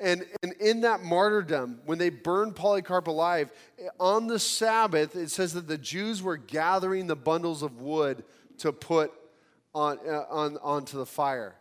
And, 0.00 0.24
and 0.42 0.52
in 0.54 0.80
that 0.80 1.02
martyrdom, 1.02 1.80
when 1.84 1.98
they 1.98 2.08
burned 2.08 2.56
Polycarp 2.56 3.06
alive, 3.06 3.52
on 3.98 4.26
the 4.26 4.38
Sabbath, 4.38 5.14
it 5.14 5.30
says 5.30 5.52
that 5.52 5.68
the 5.68 5.78
Jews 5.78 6.22
were 6.22 6.38
gathering 6.38 7.06
the 7.06 7.16
bundles 7.16 7.62
of 7.62 7.82
wood 7.82 8.24
to 8.58 8.72
put 8.72 9.12
on, 9.74 9.98
uh, 10.06 10.24
on, 10.30 10.58
onto 10.62 10.98
the 10.98 11.06
fire. 11.06 11.54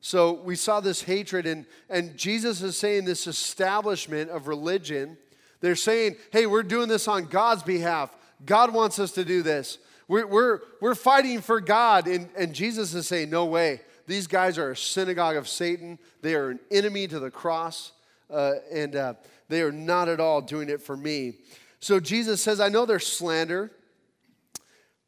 So 0.00 0.34
we 0.34 0.56
saw 0.56 0.80
this 0.80 1.02
hatred, 1.02 1.46
and, 1.46 1.66
and 1.88 2.16
Jesus 2.16 2.62
is 2.62 2.76
saying 2.76 3.06
this 3.06 3.26
establishment 3.26 4.30
of 4.30 4.46
religion. 4.46 5.16
They're 5.60 5.74
saying, 5.74 6.16
hey, 6.30 6.46
we're 6.46 6.62
doing 6.62 6.88
this 6.88 7.08
on 7.08 7.24
God's 7.24 7.62
behalf. 7.62 8.14
God 8.44 8.72
wants 8.72 8.98
us 8.98 9.12
to 9.12 9.24
do 9.24 9.42
this. 9.42 9.78
We're, 10.06 10.26
we're, 10.26 10.60
we're 10.80 10.94
fighting 10.94 11.40
for 11.40 11.60
God. 11.60 12.06
And, 12.06 12.28
and 12.36 12.54
Jesus 12.54 12.94
is 12.94 13.06
saying, 13.06 13.30
no 13.30 13.46
way. 13.46 13.80
These 14.06 14.28
guys 14.28 14.58
are 14.58 14.70
a 14.70 14.76
synagogue 14.76 15.36
of 15.36 15.48
Satan. 15.48 15.98
They 16.22 16.34
are 16.34 16.50
an 16.50 16.60
enemy 16.70 17.08
to 17.08 17.18
the 17.18 17.30
cross, 17.30 17.92
uh, 18.30 18.54
and 18.72 18.94
uh, 18.94 19.14
they 19.48 19.62
are 19.62 19.72
not 19.72 20.08
at 20.08 20.20
all 20.20 20.40
doing 20.40 20.68
it 20.68 20.80
for 20.80 20.96
me. 20.96 21.38
So 21.80 21.98
Jesus 21.98 22.40
says, 22.40 22.60
I 22.60 22.68
know 22.68 22.86
there's 22.86 23.06
slander. 23.06 23.72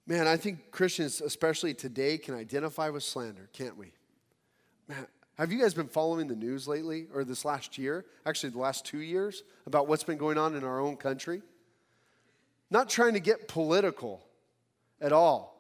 Man, 0.09 0.27
I 0.27 0.39
think 0.39 0.71
Christians, 0.71 1.21
especially 1.21 1.75
today, 1.75 2.17
can 2.17 2.35
identify 2.35 2.89
with 2.89 3.03
slander, 3.03 3.51
can't 3.53 3.77
we? 3.77 3.93
Man, 4.89 5.07
have 5.37 5.53
you 5.53 5.61
guys 5.61 5.75
been 5.75 5.87
following 5.87 6.29
the 6.29 6.35
news 6.35 6.67
lately 6.67 7.09
or 7.13 7.25
this 7.25 7.45
last 7.45 7.77
year? 7.77 8.07
Actually, 8.25 8.51
the 8.51 8.59
last 8.59 8.87
two 8.87 9.01
years 9.01 9.43
about 9.67 9.87
what's 9.87 10.05
been 10.05 10.17
going 10.17 10.39
on 10.39 10.57
in 10.57 10.65
our 10.65 10.81
own 10.81 10.97
country? 10.97 11.43
Not 12.71 12.89
trying 12.89 13.13
to 13.13 13.21
get 13.21 13.49
political 13.49 14.25
at 14.99 15.13
all, 15.13 15.55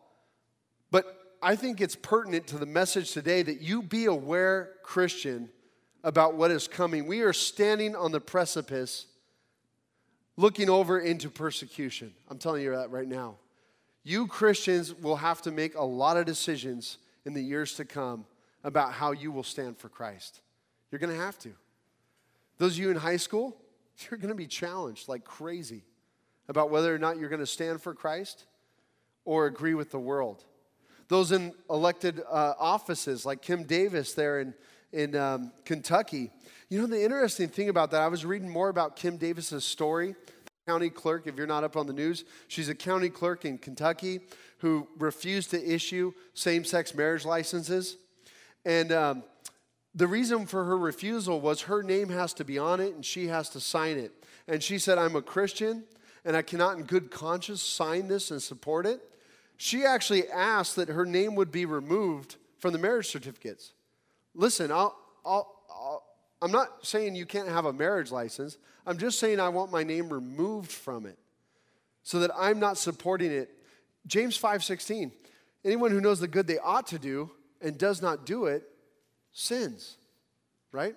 but 0.90 1.36
I 1.42 1.54
think 1.54 1.82
it's 1.82 1.94
pertinent 1.94 2.46
to 2.46 2.56
the 2.56 2.66
message 2.66 3.12
today 3.12 3.42
that 3.42 3.60
you 3.60 3.82
be 3.82 4.06
aware, 4.06 4.70
Christian, 4.82 5.50
about 6.02 6.36
what 6.36 6.50
is 6.50 6.66
coming. 6.66 7.06
We 7.06 7.20
are 7.20 7.34
standing 7.34 7.94
on 7.94 8.12
the 8.12 8.20
precipice 8.20 9.08
looking 10.38 10.70
over 10.70 10.98
into 10.98 11.28
persecution. 11.28 12.14
I'm 12.30 12.38
telling 12.38 12.62
you 12.62 12.74
that 12.74 12.90
right 12.90 13.06
now. 13.06 13.36
You 14.08 14.26
Christians 14.26 14.94
will 14.94 15.16
have 15.16 15.42
to 15.42 15.50
make 15.50 15.74
a 15.74 15.84
lot 15.84 16.16
of 16.16 16.24
decisions 16.24 16.96
in 17.26 17.34
the 17.34 17.42
years 17.42 17.74
to 17.74 17.84
come 17.84 18.24
about 18.64 18.92
how 18.92 19.12
you 19.12 19.30
will 19.30 19.42
stand 19.42 19.76
for 19.76 19.90
Christ. 19.90 20.40
You're 20.90 20.98
going 20.98 21.14
to 21.14 21.22
have 21.22 21.38
to. 21.40 21.50
Those 22.56 22.72
of 22.72 22.78
you 22.78 22.90
in 22.90 22.96
high 22.96 23.18
school, 23.18 23.54
you're 24.10 24.16
going 24.16 24.30
to 24.30 24.34
be 24.34 24.46
challenged 24.46 25.10
like 25.10 25.24
crazy 25.24 25.82
about 26.48 26.70
whether 26.70 26.94
or 26.94 26.98
not 26.98 27.18
you're 27.18 27.28
going 27.28 27.40
to 27.40 27.46
stand 27.46 27.82
for 27.82 27.92
Christ 27.92 28.46
or 29.26 29.44
agree 29.44 29.74
with 29.74 29.90
the 29.90 29.98
world 29.98 30.42
those 31.08 31.32
in 31.32 31.52
elected 31.68 32.22
uh, 32.30 32.54
offices, 32.58 33.26
like 33.26 33.42
Kim 33.42 33.64
Davis 33.64 34.12
there 34.12 34.40
in, 34.40 34.54
in 34.92 35.16
um, 35.16 35.52
Kentucky. 35.64 36.30
You 36.68 36.80
know, 36.80 36.86
the 36.86 37.02
interesting 37.02 37.48
thing 37.48 37.70
about 37.70 37.90
that, 37.92 38.02
I 38.02 38.08
was 38.08 38.24
reading 38.26 38.48
more 38.48 38.68
about 38.68 38.94
Kim 38.94 39.16
Davis's 39.16 39.64
story. 39.64 40.14
County 40.68 40.90
clerk, 40.90 41.26
if 41.26 41.36
you're 41.36 41.46
not 41.46 41.64
up 41.64 41.76
on 41.76 41.86
the 41.86 41.92
news, 41.92 42.24
she's 42.46 42.68
a 42.68 42.74
county 42.74 43.08
clerk 43.08 43.44
in 43.46 43.56
Kentucky 43.56 44.20
who 44.58 44.86
refused 44.98 45.50
to 45.50 45.74
issue 45.74 46.12
same 46.34 46.62
sex 46.62 46.94
marriage 46.94 47.24
licenses. 47.24 47.96
And 48.66 48.92
um, 48.92 49.22
the 49.94 50.06
reason 50.06 50.44
for 50.44 50.64
her 50.64 50.76
refusal 50.76 51.40
was 51.40 51.62
her 51.62 51.82
name 51.82 52.10
has 52.10 52.34
to 52.34 52.44
be 52.44 52.58
on 52.58 52.80
it 52.80 52.94
and 52.94 53.04
she 53.04 53.28
has 53.28 53.48
to 53.50 53.60
sign 53.60 53.96
it. 53.96 54.12
And 54.46 54.62
she 54.62 54.78
said, 54.78 54.98
I'm 54.98 55.16
a 55.16 55.22
Christian 55.22 55.84
and 56.24 56.36
I 56.36 56.42
cannot, 56.42 56.76
in 56.76 56.84
good 56.84 57.10
conscience, 57.10 57.62
sign 57.62 58.08
this 58.08 58.30
and 58.30 58.42
support 58.42 58.84
it 58.84 59.00
she 59.58 59.84
actually 59.84 60.28
asked 60.28 60.76
that 60.76 60.88
her 60.88 61.04
name 61.04 61.34
would 61.34 61.50
be 61.50 61.66
removed 61.66 62.36
from 62.58 62.72
the 62.72 62.78
marriage 62.78 63.08
certificates. 63.08 63.72
Listen, 64.34 64.70
I'll, 64.70 64.96
I'll, 65.26 65.36
I'll, 65.36 65.57
I'm 66.40 66.52
not 66.52 66.86
saying 66.86 67.16
you 67.16 67.26
can't 67.26 67.48
have 67.48 67.64
a 67.64 67.72
marriage 67.72 68.10
license. 68.10 68.58
I'm 68.86 68.98
just 68.98 69.18
saying 69.18 69.40
I 69.40 69.48
want 69.48 69.72
my 69.72 69.82
name 69.82 70.12
removed 70.12 70.70
from 70.70 71.04
it 71.04 71.18
so 72.02 72.20
that 72.20 72.30
I'm 72.36 72.60
not 72.60 72.78
supporting 72.78 73.32
it. 73.32 73.50
James 74.06 74.38
5:16. 74.38 75.12
Anyone 75.64 75.90
who 75.90 76.00
knows 76.00 76.20
the 76.20 76.28
good 76.28 76.46
they 76.46 76.58
ought 76.58 76.86
to 76.88 76.98
do 76.98 77.30
and 77.60 77.76
does 77.76 78.00
not 78.00 78.24
do 78.24 78.46
it 78.46 78.62
sins. 79.32 79.96
Right? 80.72 80.96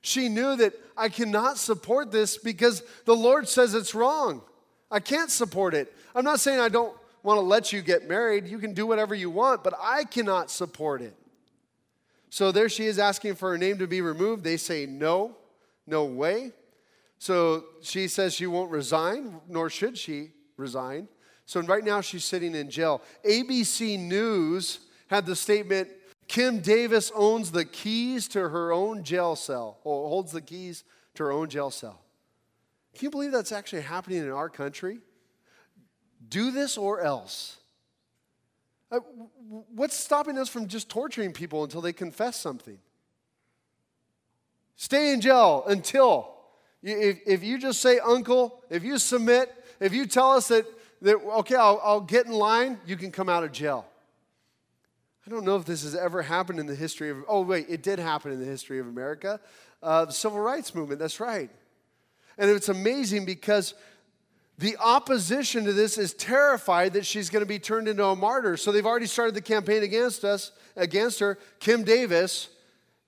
She 0.00 0.28
knew 0.28 0.56
that 0.56 0.74
I 0.96 1.08
cannot 1.08 1.58
support 1.58 2.10
this 2.10 2.36
because 2.38 2.82
the 3.04 3.14
Lord 3.14 3.48
says 3.48 3.74
it's 3.74 3.94
wrong. 3.94 4.42
I 4.90 5.00
can't 5.00 5.30
support 5.30 5.74
it. 5.74 5.92
I'm 6.14 6.24
not 6.24 6.40
saying 6.40 6.60
I 6.60 6.68
don't 6.68 6.94
want 7.22 7.38
to 7.38 7.42
let 7.42 7.72
you 7.72 7.82
get 7.82 8.08
married. 8.08 8.46
You 8.46 8.58
can 8.58 8.74
do 8.74 8.86
whatever 8.86 9.14
you 9.14 9.30
want, 9.30 9.62
but 9.62 9.74
I 9.80 10.04
cannot 10.04 10.50
support 10.50 11.02
it. 11.02 11.16
So 12.32 12.50
there 12.50 12.70
she 12.70 12.86
is 12.86 12.98
asking 12.98 13.34
for 13.34 13.50
her 13.50 13.58
name 13.58 13.76
to 13.76 13.86
be 13.86 14.00
removed. 14.00 14.42
They 14.42 14.56
say, 14.56 14.86
no, 14.86 15.36
no 15.86 16.06
way. 16.06 16.52
So 17.18 17.64
she 17.82 18.08
says 18.08 18.32
she 18.32 18.46
won't 18.46 18.70
resign, 18.70 19.38
nor 19.50 19.68
should 19.68 19.98
she 19.98 20.30
resign. 20.56 21.08
So 21.44 21.60
right 21.60 21.84
now 21.84 22.00
she's 22.00 22.24
sitting 22.24 22.54
in 22.54 22.70
jail. 22.70 23.02
ABC 23.22 23.98
News 23.98 24.78
had 25.08 25.26
the 25.26 25.36
statement 25.36 25.90
Kim 26.26 26.60
Davis 26.60 27.12
owns 27.14 27.50
the 27.50 27.66
keys 27.66 28.26
to 28.28 28.48
her 28.48 28.72
own 28.72 29.04
jail 29.04 29.36
cell, 29.36 29.80
or 29.84 30.08
holds 30.08 30.32
the 30.32 30.40
keys 30.40 30.84
to 31.16 31.24
her 31.24 31.32
own 31.32 31.50
jail 31.50 31.70
cell. 31.70 32.00
Can 32.94 33.04
you 33.04 33.10
believe 33.10 33.32
that's 33.32 33.52
actually 33.52 33.82
happening 33.82 34.22
in 34.22 34.30
our 34.30 34.48
country? 34.48 35.00
Do 36.30 36.50
this 36.50 36.78
or 36.78 37.02
else. 37.02 37.58
Uh, 38.92 39.00
what's 39.74 39.96
stopping 39.96 40.36
us 40.36 40.50
from 40.50 40.68
just 40.68 40.90
torturing 40.90 41.32
people 41.32 41.64
until 41.64 41.80
they 41.80 41.94
confess 41.94 42.38
something? 42.38 42.78
Stay 44.76 45.14
in 45.14 45.22
jail 45.22 45.64
until. 45.66 46.28
If, 46.82 47.20
if 47.26 47.42
you 47.42 47.58
just 47.58 47.80
say, 47.80 47.98
Uncle, 48.00 48.62
if 48.68 48.84
you 48.84 48.98
submit, 48.98 49.50
if 49.80 49.94
you 49.94 50.04
tell 50.04 50.32
us 50.32 50.48
that, 50.48 50.66
that 51.00 51.16
okay, 51.16 51.54
I'll, 51.54 51.80
I'll 51.82 52.00
get 52.00 52.26
in 52.26 52.32
line, 52.32 52.78
you 52.86 52.96
can 52.96 53.10
come 53.10 53.30
out 53.30 53.44
of 53.44 53.52
jail. 53.52 53.86
I 55.26 55.30
don't 55.30 55.44
know 55.44 55.56
if 55.56 55.64
this 55.64 55.84
has 55.84 55.94
ever 55.94 56.20
happened 56.20 56.58
in 56.58 56.66
the 56.66 56.74
history 56.74 57.08
of, 57.08 57.18
oh, 57.28 57.40
wait, 57.42 57.66
it 57.70 57.82
did 57.82 57.98
happen 57.98 58.30
in 58.30 58.40
the 58.40 58.46
history 58.46 58.78
of 58.78 58.88
America. 58.88 59.40
Uh, 59.82 60.04
the 60.04 60.12
civil 60.12 60.40
rights 60.40 60.74
movement, 60.74 61.00
that's 61.00 61.18
right. 61.18 61.48
And 62.36 62.50
it's 62.50 62.68
amazing 62.68 63.24
because 63.24 63.74
the 64.62 64.76
opposition 64.78 65.64
to 65.64 65.72
this 65.72 65.98
is 65.98 66.14
terrified 66.14 66.92
that 66.92 67.04
she's 67.04 67.28
going 67.30 67.42
to 67.42 67.48
be 67.48 67.58
turned 67.58 67.88
into 67.88 68.04
a 68.04 68.14
martyr. 68.14 68.56
So 68.56 68.70
they've 68.70 68.86
already 68.86 69.06
started 69.06 69.34
the 69.34 69.42
campaign 69.42 69.82
against 69.82 70.22
us, 70.22 70.52
against 70.76 71.18
her. 71.18 71.36
Kim 71.58 71.82
Davis 71.82 72.48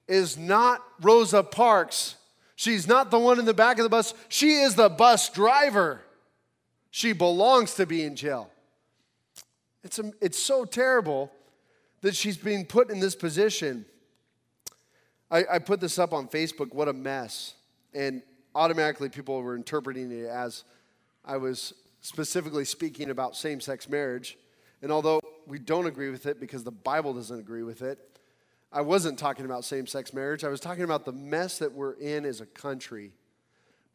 is 0.09 0.37
not 0.37 0.83
Rosa 1.01 1.45
Parks. 1.45 2.17
She's 2.57 2.89
not 2.89 3.13
the 3.13 3.21
one 3.21 3.39
in 3.39 3.45
the 3.45 3.55
back 3.55 3.79
of 3.79 3.85
the 3.85 3.89
bus. 3.89 4.15
She 4.29 4.55
is 4.55 4.75
the 4.75 4.89
bus 4.89 5.29
driver. 5.29 6.01
She 6.91 7.13
belongs 7.13 7.75
to 7.75 7.87
be 7.87 8.03
in 8.03 8.17
jail. 8.17 8.51
It's, 9.85 10.01
a, 10.01 10.13
it's 10.21 10.39
so 10.39 10.65
terrible 10.65 11.31
that 12.01 12.17
she's 12.17 12.37
being 12.37 12.67
put 12.67 12.91
in 12.91 12.99
this 12.99 13.15
position. 13.15 13.87
I, 15.31 15.45
I 15.53 15.59
put 15.61 15.81
this 15.81 16.01
up 16.01 16.13
on 16.13 16.27
Facebook. 16.27 16.75
What 16.75 16.89
a 16.89 16.93
mess. 16.93 17.55
And 17.95 18.23
automatically 18.57 19.09
people 19.09 19.41
were 19.41 19.55
interpreting 19.55 20.11
it 20.11 20.27
as 20.27 20.65
I 21.25 21.37
was 21.37 21.75
specifically 22.01 22.65
speaking 22.65 23.11
about 23.11 23.37
same 23.37 23.61
sex 23.61 23.89
marriage. 23.89 24.37
And 24.83 24.93
although 24.93 25.21
we 25.47 25.59
don't 25.59 25.87
agree 25.87 26.11
with 26.11 26.27
it 26.27 26.39
because 26.39 26.65
the 26.65 26.71
Bible 26.71 27.15
doesn't 27.15 27.39
agree 27.39 27.63
with 27.63 27.83
it, 27.83 27.99
I 28.71 28.83
wasn't 28.83 29.19
talking 29.19 29.45
about 29.45 29.65
same 29.65 29.87
sex 29.87 30.13
marriage. 30.13 30.45
I 30.45 30.49
was 30.49 30.61
talking 30.61 30.85
about 30.85 31.05
the 31.05 31.13
mess 31.13 31.59
that 31.59 31.73
we're 31.73 31.95
in 31.95 32.25
as 32.25 32.41
a 32.41 32.47
country 32.47 33.13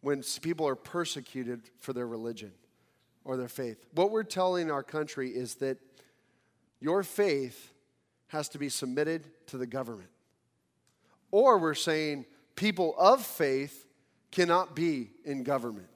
when 0.02 0.24
people 0.42 0.68
are 0.68 0.76
persecuted 0.76 1.70
for 1.80 1.94
their 1.94 2.08
religion 2.08 2.54
or 3.26 3.38
their 3.38 3.50
faith. 3.50 3.86
What 3.94 4.12
we're 4.12 4.24
telling 4.24 4.72
our 4.72 4.84
country 4.84 5.30
is 5.30 5.56
that 5.56 5.78
your 6.80 7.04
faith 7.04 7.74
has 8.28 8.48
to 8.50 8.58
be 8.58 8.70
submitted 8.70 9.26
to 9.48 9.58
the 9.58 9.68
government. 9.68 10.10
Or 11.32 11.58
we're 11.58 11.74
saying 11.74 12.26
people 12.56 12.96
of 12.98 13.24
faith 13.24 13.86
cannot 14.32 14.76
be 14.76 15.12
in 15.26 15.44
government. 15.44 15.90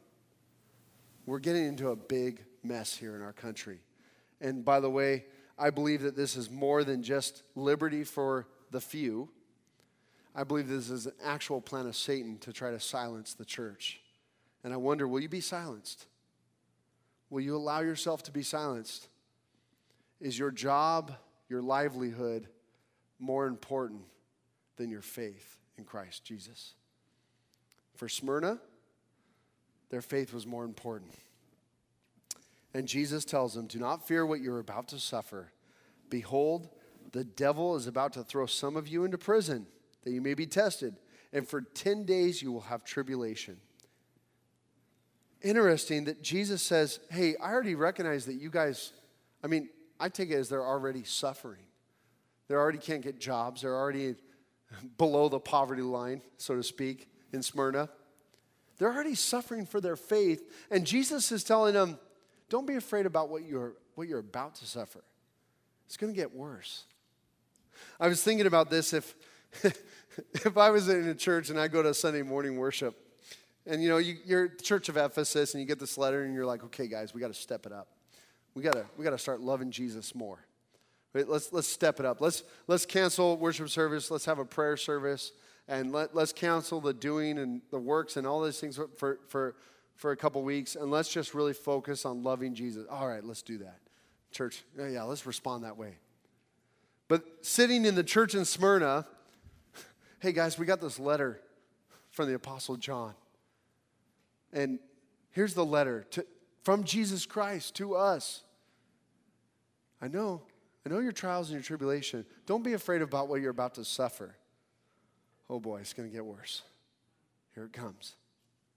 We're 1.26 1.40
getting 1.40 1.66
into 1.66 1.90
a 1.90 1.96
big 1.96 2.44
mess 2.64 2.96
here 2.96 3.16
in 3.16 3.22
our 3.22 3.34
country. 3.34 3.80
And 4.42 4.66
by 4.66 4.80
the 4.80 4.90
way, 4.90 5.26
I 5.58 5.70
believe 5.70 6.02
that 6.02 6.16
this 6.16 6.36
is 6.36 6.50
more 6.50 6.84
than 6.84 7.04
just 7.04 7.44
liberty 7.56 8.04
for 8.04 8.48
the 8.72 8.82
few. 8.82 9.30
I 10.36 10.44
believe 10.44 10.68
this 10.68 10.90
is 10.90 11.06
an 11.06 11.14
actual 11.24 11.62
plan 11.62 11.86
of 11.86 11.96
Satan 11.96 12.38
to 12.40 12.52
try 12.52 12.72
to 12.72 12.80
silence 12.80 13.34
the 13.34 13.46
church. 13.46 14.02
And 14.64 14.74
I 14.74 14.78
wonder 14.78 15.08
will 15.08 15.22
you 15.22 15.30
be 15.30 15.42
silenced? 15.42 16.08
Will 17.30 17.42
you 17.42 17.56
allow 17.56 17.82
yourself 17.82 18.24
to 18.24 18.32
be 18.32 18.44
silenced? 18.44 19.08
Is 20.20 20.38
your 20.38 20.52
job, 20.52 21.14
your 21.50 21.62
livelihood, 21.62 22.48
more 23.20 23.46
important 23.46 24.02
than 24.78 24.90
your 24.90 25.02
faith 25.02 25.58
in 25.78 25.84
Christ 25.84 26.24
Jesus? 26.24 26.74
For 27.96 28.10
Smyrna, 28.10 28.60
their 29.94 30.02
faith 30.02 30.34
was 30.34 30.48
more 30.48 30.66
important. 30.66 31.12
And 32.74 32.88
Jesus 32.88 33.24
tells 33.24 33.54
them, 33.54 33.68
Do 33.68 33.78
not 33.78 34.08
fear 34.08 34.26
what 34.26 34.42
you're 34.42 34.58
about 34.58 34.88
to 34.88 34.98
suffer. 34.98 35.52
Behold, 36.10 36.68
the 37.12 37.24
devil 37.24 37.76
is 37.76 37.86
about 37.86 38.14
to 38.14 38.24
throw 38.24 38.48
some 38.48 38.76
of 38.76 38.88
you 38.88 39.06
into 39.06 39.20
prison 39.20 39.68
that 40.04 40.10
you 40.10 40.20
may 40.20 40.34
be 40.34 40.48
tested, 40.48 40.96
and 41.32 41.48
for 41.48 41.62
10 41.62 42.06
days 42.06 42.42
you 42.42 42.52
will 42.52 42.62
have 42.62 42.84
tribulation. 42.84 43.58
Interesting 45.44 46.06
that 46.06 46.24
Jesus 46.24 46.64
says, 46.64 47.00
Hey, 47.12 47.36
I 47.36 47.52
already 47.52 47.76
recognize 47.76 48.26
that 48.26 48.42
you 48.42 48.50
guys, 48.50 48.94
I 49.44 49.48
mean, 49.48 49.70
I 50.00 50.10
take 50.10 50.32
it 50.32 50.38
as 50.38 50.50
they're 50.50 50.66
already 50.66 51.04
suffering. 51.04 51.66
They 52.48 52.56
already 52.56 52.80
can't 52.80 53.04
get 53.04 53.20
jobs, 53.20 53.62
they're 53.62 53.78
already 53.78 54.16
below 54.98 55.30
the 55.30 55.40
poverty 55.40 55.84
line, 55.84 56.24
so 56.38 56.56
to 56.56 56.64
speak, 56.64 57.12
in 57.32 57.44
Smyrna. 57.44 57.90
They're 58.78 58.94
already 58.94 59.16
suffering 59.16 59.66
for 59.66 59.80
their 59.80 59.96
faith, 59.96 60.50
and 60.72 60.86
Jesus 60.86 61.32
is 61.32 61.44
telling 61.44 61.74
them, 61.74 62.00
Don't 62.50 62.68
be 62.68 62.76
afraid 62.76 63.06
about 63.06 63.30
what 63.30 63.46
you're, 63.46 63.74
what 63.96 64.08
you're 64.08 64.20
about 64.20 64.56
to 64.56 64.66
suffer. 64.66 65.04
It's 65.86 65.98
going 65.98 66.14
to 66.14 66.18
get 66.18 66.34
worse. 66.34 66.86
I 68.00 68.08
was 68.08 68.24
thinking 68.24 68.48
about 68.48 68.70
this 68.70 68.94
if 68.94 69.16
if 70.34 70.58
I 70.58 70.72
was 70.72 70.90
in 70.90 71.08
a 71.08 71.16
church 71.16 71.50
and 71.50 71.60
I 71.60 71.68
go 71.68 71.84
to 71.84 71.94
Sunday 71.94 72.24
morning 72.24 72.58
worship, 72.58 72.96
and 73.66 73.82
you 73.84 73.90
know, 73.90 73.98
you, 73.98 74.18
are 74.36 74.48
Church 74.48 74.90
of 74.90 74.98
Ephesus, 74.98 75.54
and 75.54 75.62
you 75.62 75.68
get 75.68 75.80
this 75.80 75.98
letter, 75.98 76.24
and 76.24 76.34
you're 76.34 76.46
like, 76.46 76.64
okay, 76.66 76.88
guys, 76.88 77.14
we 77.14 77.22
got 77.22 77.28
to 77.28 77.34
step 77.34 77.66
it 77.66 77.72
up. 77.72 77.88
We 78.56 78.64
got 78.64 78.74
to 78.74 78.86
we 78.98 79.04
got 79.04 79.12
to 79.12 79.18
start 79.18 79.42
loving 79.42 79.72
Jesus 79.72 80.14
more. 80.14 80.40
Let's 81.14 81.54
let's 81.54 81.68
step 81.68 82.00
it 82.00 82.06
up. 82.06 82.22
Let's 82.22 82.44
let's 82.68 82.86
cancel 82.86 83.38
worship 83.38 83.70
service. 83.70 84.10
Let's 84.10 84.26
have 84.26 84.40
a 84.40 84.46
prayer 84.46 84.78
service, 84.78 85.32
and 85.68 85.92
let 85.92 86.16
let's 86.16 86.34
cancel 86.34 86.82
the 86.82 86.94
doing 86.94 87.38
and 87.40 87.62
the 87.72 87.80
works 87.80 88.18
and 88.18 88.28
all 88.28 88.42
those 88.42 88.60
things 88.60 88.80
for 88.98 89.20
for 89.28 89.56
for 89.96 90.12
a 90.12 90.18
couple 90.18 90.42
weeks, 90.44 90.76
and 90.76 90.92
let's 90.92 91.10
just 91.10 91.34
really 91.34 91.54
focus 91.54 92.06
on 92.06 92.24
loving 92.24 92.56
Jesus. 92.56 92.86
All 92.90 93.08
right, 93.08 93.24
let's 93.24 93.42
do 93.42 93.60
that, 93.60 93.80
church. 94.32 94.64
Yeah, 94.78 95.04
let's 95.04 95.26
respond 95.26 95.64
that 95.64 95.78
way. 95.78 95.98
But 97.08 97.24
sitting 97.42 97.86
in 97.86 97.96
the 97.96 98.04
church 98.04 98.36
in 98.36 98.46
Smyrna 98.46 99.06
hey 100.20 100.32
guys, 100.32 100.58
we 100.58 100.66
got 100.66 100.82
this 100.82 101.00
letter 101.00 101.42
from 102.12 102.28
the 102.28 102.36
Apostle 102.36 102.78
John. 102.78 103.14
And 104.52 104.80
here's 105.32 105.54
the 105.54 105.66
letter 105.66 106.06
to, 106.12 106.26
from 106.64 106.84
Jesus 106.84 107.26
Christ 107.26 107.76
to 107.76 107.96
us. 107.96 108.44
I 110.02 110.08
know, 110.08 110.44
I 110.86 110.90
know 110.90 111.00
your 111.00 111.12
trials 111.12 111.50
and 111.50 111.56
your 111.56 111.64
tribulation. 111.64 112.26
Don't 112.46 112.64
be 112.64 112.74
afraid 112.74 113.02
about 113.02 113.30
what 113.30 113.42
you're 113.42 113.52
about 113.52 113.76
to 113.76 113.86
suffer. 113.86 114.36
Oh 115.50 115.60
boy, 115.60 115.80
it's 115.80 115.94
going 115.94 116.10
to 116.10 116.14
get 116.14 116.26
worse. 116.26 116.64
Here 117.54 117.66
it 117.66 117.74
comes. 117.74 118.16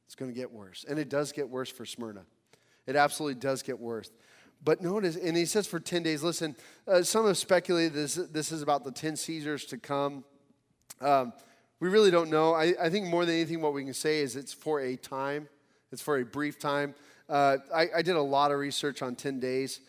It's 0.07 0.15
going 0.15 0.31
to 0.31 0.37
get 0.37 0.53
worse. 0.53 0.85
And 0.89 0.99
it 0.99 1.09
does 1.09 1.33
get 1.33 1.49
worse 1.49 1.71
for 1.71 1.85
Smyrna. 1.85 2.23
It 2.87 2.97
absolutely 2.97 3.41
does 3.41 3.63
get 3.63 3.79
worse. 3.79 4.11
But 4.65 4.81
notice, 4.81 5.17
and 5.17 5.37
he 5.37 5.45
says 5.45 5.67
for 5.67 5.81
10 5.81 6.03
days, 6.03 6.23
listen, 6.23 6.57
uh, 6.89 7.03
some 7.03 7.27
have 7.27 7.37
speculated 7.37 7.93
this, 7.93 8.15
this 8.15 8.53
is 8.53 8.63
about 8.63 8.85
the 8.85 8.93
10 8.93 9.17
Caesars 9.17 9.65
to 9.67 9.79
come. 9.79 10.25
Um, 11.01 11.33
we 11.79 11.89
really 11.89 12.11
don't 12.11 12.31
know. 12.31 12.55
I, 12.55 12.75
I, 12.81 12.89
think 12.89 13.07
more 13.07 13.27
than 13.27 13.35
anything, 13.35 13.61
what 13.61 13.75
we 13.75 13.85
can 13.85 13.93
say 13.93 14.21
is 14.21 14.35
it's 14.35 14.55
for 14.55 14.81
a 14.81 14.97
time, 14.97 15.49
it's 15.93 16.01
for 16.01 16.19
a 16.19 16.25
brief 16.25 16.59
time. 16.59 16.95
Uh, 17.29 17.59
I, 17.75 17.89
I, 17.97 18.02
did 18.02 18.17
a 18.17 18.23
lot 18.23 18.50
of 18.50 18.59
research 18.59 19.02
on 19.02 19.15
10 19.15 19.41
days, 19.41 19.81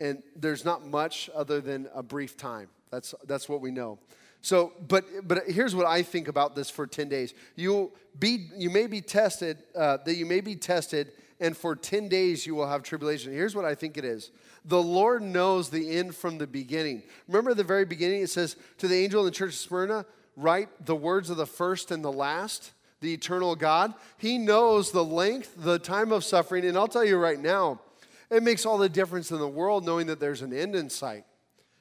and 0.00 0.22
there's 0.36 0.64
not 0.64 0.86
much 0.86 1.28
other 1.34 1.60
than 1.60 1.88
a 1.94 2.02
brief 2.02 2.36
time. 2.36 2.68
That's, 2.90 3.14
that's 3.26 3.48
what 3.48 3.60
we 3.60 3.70
know. 3.72 3.98
So, 4.44 4.74
but, 4.88 5.06
but 5.26 5.44
here's 5.46 5.74
what 5.74 5.86
I 5.86 6.02
think 6.02 6.28
about 6.28 6.54
this 6.54 6.68
for 6.68 6.86
10 6.86 7.08
days. 7.08 7.32
You'll 7.56 7.90
be, 8.18 8.50
you 8.54 8.68
may 8.68 8.86
be 8.86 9.00
tested, 9.00 9.62
uh, 9.74 9.96
that 10.04 10.16
you 10.16 10.26
may 10.26 10.42
be 10.42 10.54
tested, 10.54 11.12
and 11.40 11.56
for 11.56 11.74
10 11.74 12.10
days 12.10 12.46
you 12.46 12.54
will 12.54 12.68
have 12.68 12.82
tribulation. 12.82 13.32
Here's 13.32 13.56
what 13.56 13.64
I 13.64 13.74
think 13.74 13.96
it 13.96 14.04
is 14.04 14.32
the 14.62 14.82
Lord 14.82 15.22
knows 15.22 15.70
the 15.70 15.96
end 15.96 16.14
from 16.14 16.36
the 16.36 16.46
beginning. 16.46 17.04
Remember 17.26 17.54
the 17.54 17.64
very 17.64 17.86
beginning, 17.86 18.20
it 18.20 18.28
says, 18.28 18.56
To 18.78 18.88
the 18.88 19.02
angel 19.02 19.20
in 19.20 19.24
the 19.24 19.30
church 19.30 19.54
of 19.54 19.58
Smyrna, 19.60 20.04
write 20.36 20.68
the 20.84 20.94
words 20.94 21.30
of 21.30 21.38
the 21.38 21.46
first 21.46 21.90
and 21.90 22.04
the 22.04 22.12
last, 22.12 22.72
the 23.00 23.14
eternal 23.14 23.56
God. 23.56 23.94
He 24.18 24.36
knows 24.36 24.92
the 24.92 25.04
length, 25.04 25.54
the 25.56 25.78
time 25.78 26.12
of 26.12 26.22
suffering. 26.22 26.66
And 26.66 26.76
I'll 26.76 26.86
tell 26.86 27.04
you 27.04 27.16
right 27.16 27.40
now, 27.40 27.80
it 28.28 28.42
makes 28.42 28.66
all 28.66 28.76
the 28.76 28.90
difference 28.90 29.30
in 29.30 29.38
the 29.38 29.48
world 29.48 29.86
knowing 29.86 30.08
that 30.08 30.20
there's 30.20 30.42
an 30.42 30.52
end 30.52 30.74
in 30.74 30.90
sight. 30.90 31.24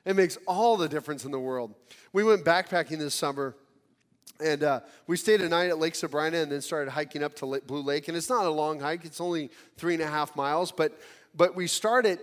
It 0.05 0.15
makes 0.15 0.37
all 0.47 0.77
the 0.77 0.89
difference 0.89 1.25
in 1.25 1.31
the 1.31 1.39
world. 1.39 1.73
We 2.11 2.23
went 2.23 2.43
backpacking 2.43 2.99
this 2.99 3.13
summer. 3.13 3.55
And 4.43 4.63
uh, 4.63 4.79
we 5.07 5.15
stayed 5.15 5.41
a 5.41 5.47
night 5.47 5.69
at 5.69 5.79
Lake 5.79 5.95
Sabrina 5.95 6.37
and 6.37 6.51
then 6.51 6.59
started 6.61 6.91
hiking 6.91 7.23
up 7.23 7.35
to 7.35 7.61
Blue 7.65 7.81
Lake. 7.81 8.07
And 8.07 8.17
it's 8.17 8.29
not 8.29 8.45
a 8.45 8.49
long 8.49 8.79
hike, 8.79 9.05
it's 9.05 9.21
only 9.21 9.51
three 9.77 9.93
and 9.93 10.03
a 10.03 10.07
half 10.07 10.35
miles. 10.35 10.71
But, 10.71 10.99
but 11.35 11.55
we 11.55 11.67
start 11.67 12.05
at 12.05 12.19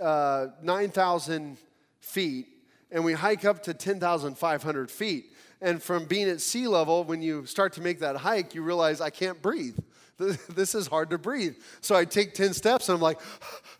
uh, 0.00 0.48
9,000 0.62 1.56
feet 2.00 2.46
and 2.90 3.04
we 3.04 3.12
hike 3.12 3.44
up 3.44 3.62
to 3.64 3.74
10,500 3.74 4.90
feet. 4.90 5.32
And 5.60 5.82
from 5.82 6.04
being 6.04 6.28
at 6.28 6.40
sea 6.40 6.68
level, 6.68 7.04
when 7.04 7.22
you 7.22 7.46
start 7.46 7.72
to 7.74 7.80
make 7.80 8.00
that 8.00 8.16
hike, 8.16 8.54
you 8.54 8.62
realize 8.62 9.00
I 9.00 9.10
can't 9.10 9.40
breathe. 9.40 9.78
This 10.48 10.74
is 10.74 10.86
hard 10.86 11.10
to 11.10 11.18
breathe. 11.18 11.56
So 11.82 11.94
I 11.94 12.06
take 12.06 12.32
10 12.32 12.54
steps 12.54 12.88
and 12.88 12.96
I'm 12.96 13.02
like, 13.02 13.20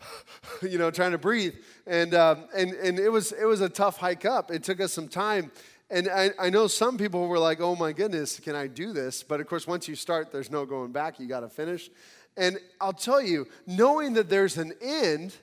you 0.61 0.77
know, 0.77 0.91
trying 0.91 1.11
to 1.13 1.17
breathe. 1.17 1.55
And, 1.87 2.13
um, 2.13 2.49
and, 2.55 2.71
and 2.73 2.99
it, 2.99 3.09
was, 3.09 3.31
it 3.31 3.45
was 3.45 3.61
a 3.61 3.69
tough 3.69 3.97
hike 3.97 4.25
up. 4.25 4.51
It 4.51 4.63
took 4.63 4.81
us 4.81 4.91
some 4.91 5.07
time. 5.07 5.51
And 5.89 6.09
I, 6.09 6.31
I 6.37 6.49
know 6.49 6.67
some 6.67 6.97
people 6.97 7.27
were 7.27 7.39
like, 7.39 7.61
oh 7.61 7.75
my 7.75 7.93
goodness, 7.93 8.39
can 8.41 8.55
I 8.55 8.67
do 8.67 8.91
this? 8.91 9.23
But 9.23 9.39
of 9.39 9.47
course, 9.47 9.65
once 9.65 9.87
you 9.87 9.95
start, 9.95 10.31
there's 10.31 10.51
no 10.51 10.65
going 10.65 10.91
back. 10.91 11.17
You 11.17 11.27
got 11.27 11.39
to 11.39 11.49
finish. 11.49 11.89
And 12.35 12.59
I'll 12.81 12.93
tell 12.93 13.21
you, 13.21 13.47
knowing 13.65 14.13
that 14.13 14.29
there's 14.29 14.57
an 14.57 14.73
end, 14.81 15.33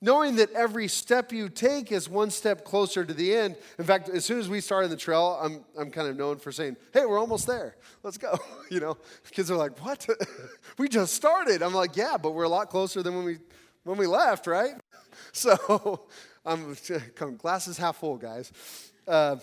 knowing 0.00 0.36
that 0.36 0.50
every 0.52 0.88
step 0.88 1.32
you 1.32 1.48
take 1.48 1.92
is 1.92 2.08
one 2.08 2.30
step 2.30 2.64
closer 2.64 3.04
to 3.04 3.14
the 3.14 3.34
end. 3.34 3.56
In 3.78 3.84
fact, 3.84 4.08
as 4.08 4.24
soon 4.24 4.40
as 4.40 4.48
we 4.48 4.60
started 4.60 4.90
the 4.90 4.96
trail, 4.96 5.38
I'm, 5.40 5.64
I'm 5.78 5.92
kind 5.92 6.08
of 6.08 6.16
known 6.16 6.38
for 6.38 6.50
saying, 6.50 6.76
hey, 6.92 7.06
we're 7.06 7.20
almost 7.20 7.46
there. 7.46 7.76
Let's 8.02 8.18
go. 8.18 8.38
You 8.68 8.80
know, 8.80 8.98
kids 9.30 9.48
are 9.48 9.56
like, 9.56 9.78
what? 9.84 10.08
we 10.76 10.88
just 10.88 11.14
started. 11.14 11.62
I'm 11.62 11.72
like, 11.72 11.96
yeah, 11.96 12.16
but 12.20 12.32
we're 12.32 12.42
a 12.42 12.48
lot 12.48 12.68
closer 12.68 13.00
than 13.00 13.14
when 13.14 13.24
we, 13.24 13.38
when 13.84 13.96
we 13.96 14.08
left, 14.08 14.48
right? 14.48 14.74
So 15.58 16.00
I'm 16.44 16.76
come, 17.14 17.36
glasses 17.36 17.76
half 17.76 17.96
full, 17.96 18.16
guys. 18.16 18.52
Uh, 19.06 19.36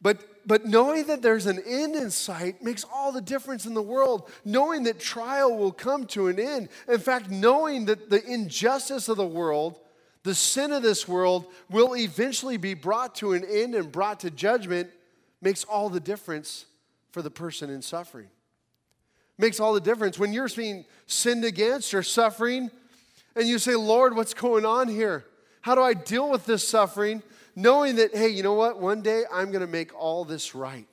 but, 0.00 0.46
but 0.46 0.66
knowing 0.66 1.06
that 1.06 1.22
there's 1.22 1.46
an 1.46 1.60
end 1.66 1.94
in 1.94 2.10
sight 2.10 2.62
makes 2.62 2.84
all 2.92 3.12
the 3.12 3.20
difference 3.20 3.66
in 3.66 3.74
the 3.74 3.82
world. 3.82 4.30
Knowing 4.44 4.84
that 4.84 4.98
trial 4.98 5.56
will 5.56 5.72
come 5.72 6.06
to 6.08 6.28
an 6.28 6.38
end. 6.38 6.68
In 6.88 6.98
fact, 6.98 7.30
knowing 7.30 7.86
that 7.86 8.10
the 8.10 8.24
injustice 8.24 9.08
of 9.08 9.16
the 9.16 9.26
world 9.26 9.78
the 10.24 10.34
sin 10.34 10.72
of 10.72 10.82
this 10.82 11.08
world 11.08 11.46
will 11.68 11.96
eventually 11.96 12.56
be 12.56 12.74
brought 12.74 13.14
to 13.16 13.32
an 13.32 13.44
end 13.44 13.74
and 13.74 13.90
brought 13.90 14.20
to 14.20 14.30
judgment 14.30 14.90
makes 15.40 15.64
all 15.64 15.88
the 15.88 16.00
difference 16.00 16.66
for 17.10 17.22
the 17.22 17.30
person 17.30 17.70
in 17.70 17.82
suffering. 17.82 18.28
Makes 19.36 19.58
all 19.58 19.74
the 19.74 19.80
difference 19.80 20.18
when 20.18 20.32
you're 20.32 20.48
being 20.48 20.84
sinned 21.06 21.44
against 21.44 21.92
or 21.92 22.02
suffering 22.02 22.70
and 23.34 23.48
you 23.48 23.58
say, 23.58 23.74
Lord, 23.74 24.14
what's 24.14 24.34
going 24.34 24.64
on 24.64 24.88
here? 24.88 25.24
How 25.62 25.74
do 25.74 25.80
I 25.80 25.94
deal 25.94 26.28
with 26.28 26.44
this 26.44 26.66
suffering? 26.66 27.22
Knowing 27.54 27.96
that, 27.96 28.14
hey, 28.14 28.28
you 28.28 28.42
know 28.42 28.54
what? 28.54 28.80
One 28.80 29.00
day 29.00 29.24
I'm 29.32 29.50
going 29.50 29.60
to 29.60 29.70
make 29.70 29.94
all 29.98 30.24
this 30.24 30.54
right. 30.54 30.88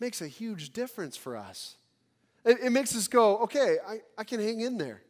Makes 0.00 0.20
a 0.22 0.28
huge 0.28 0.70
difference 0.70 1.16
for 1.16 1.36
us. 1.36 1.76
It, 2.44 2.58
it 2.62 2.70
makes 2.70 2.96
us 2.96 3.06
go, 3.08 3.38
okay, 3.38 3.76
I, 3.86 3.98
I 4.16 4.24
can 4.24 4.40
hang 4.40 4.60
in 4.60 4.78
there. 4.78 5.02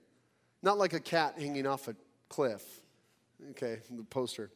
Not 0.63 0.79
like 0.79 0.93
a 0.95 1.01
cat 1.01 1.35
hanging 1.39 1.67
off 1.67 1.89
a 1.89 1.95
cliff. 2.29 2.63
Okay, 3.51 3.79
the 3.91 4.03
poster. 4.05 4.51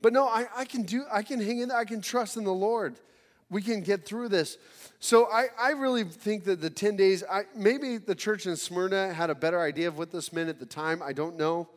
But 0.00 0.12
no, 0.12 0.26
I, 0.26 0.46
I 0.54 0.64
can 0.64 0.82
do, 0.82 1.04
I 1.10 1.22
can 1.22 1.40
hang 1.40 1.58
in 1.58 1.70
there, 1.70 1.78
I 1.78 1.84
can 1.84 2.00
trust 2.00 2.36
in 2.36 2.44
the 2.44 2.52
Lord. 2.52 3.00
We 3.48 3.62
can 3.62 3.80
get 3.80 4.04
through 4.04 4.28
this. 4.28 4.58
So 5.00 5.26
I, 5.26 5.46
I 5.58 5.70
really 5.70 6.04
think 6.04 6.44
that 6.44 6.60
the 6.60 6.70
10 6.70 6.96
days, 6.96 7.24
I, 7.30 7.44
maybe 7.54 7.96
the 7.96 8.14
church 8.14 8.46
in 8.46 8.56
Smyrna 8.56 9.12
had 9.12 9.30
a 9.30 9.34
better 9.34 9.60
idea 9.60 9.88
of 9.88 9.98
what 9.98 10.10
this 10.10 10.32
meant 10.32 10.48
at 10.48 10.58
the 10.58 10.66
time. 10.66 11.02
I 11.02 11.12
don't 11.12 11.36
know. 11.36 11.68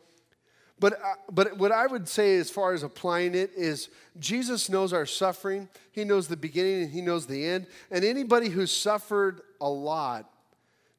But, 0.80 0.94
uh, 0.94 1.14
but 1.30 1.58
what 1.58 1.72
I 1.72 1.86
would 1.86 2.08
say 2.08 2.38
as 2.38 2.50
far 2.50 2.72
as 2.72 2.82
applying 2.82 3.34
it 3.34 3.52
is 3.54 3.90
Jesus 4.18 4.70
knows 4.70 4.94
our 4.94 5.04
suffering. 5.04 5.68
He 5.92 6.04
knows 6.04 6.26
the 6.26 6.38
beginning 6.38 6.82
and 6.82 6.90
he 6.90 7.02
knows 7.02 7.26
the 7.26 7.44
end. 7.44 7.66
And 7.90 8.02
anybody 8.02 8.48
who's 8.48 8.72
suffered 8.72 9.42
a 9.60 9.68
lot 9.68 10.28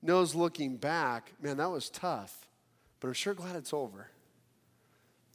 knows 0.03 0.35
looking 0.35 0.77
back, 0.77 1.33
man, 1.41 1.57
that 1.57 1.69
was 1.69 1.89
tough. 1.89 2.47
But 2.99 3.07
I'm 3.07 3.13
sure 3.15 3.33
glad 3.33 3.55
it's 3.55 3.73
over. 3.73 4.11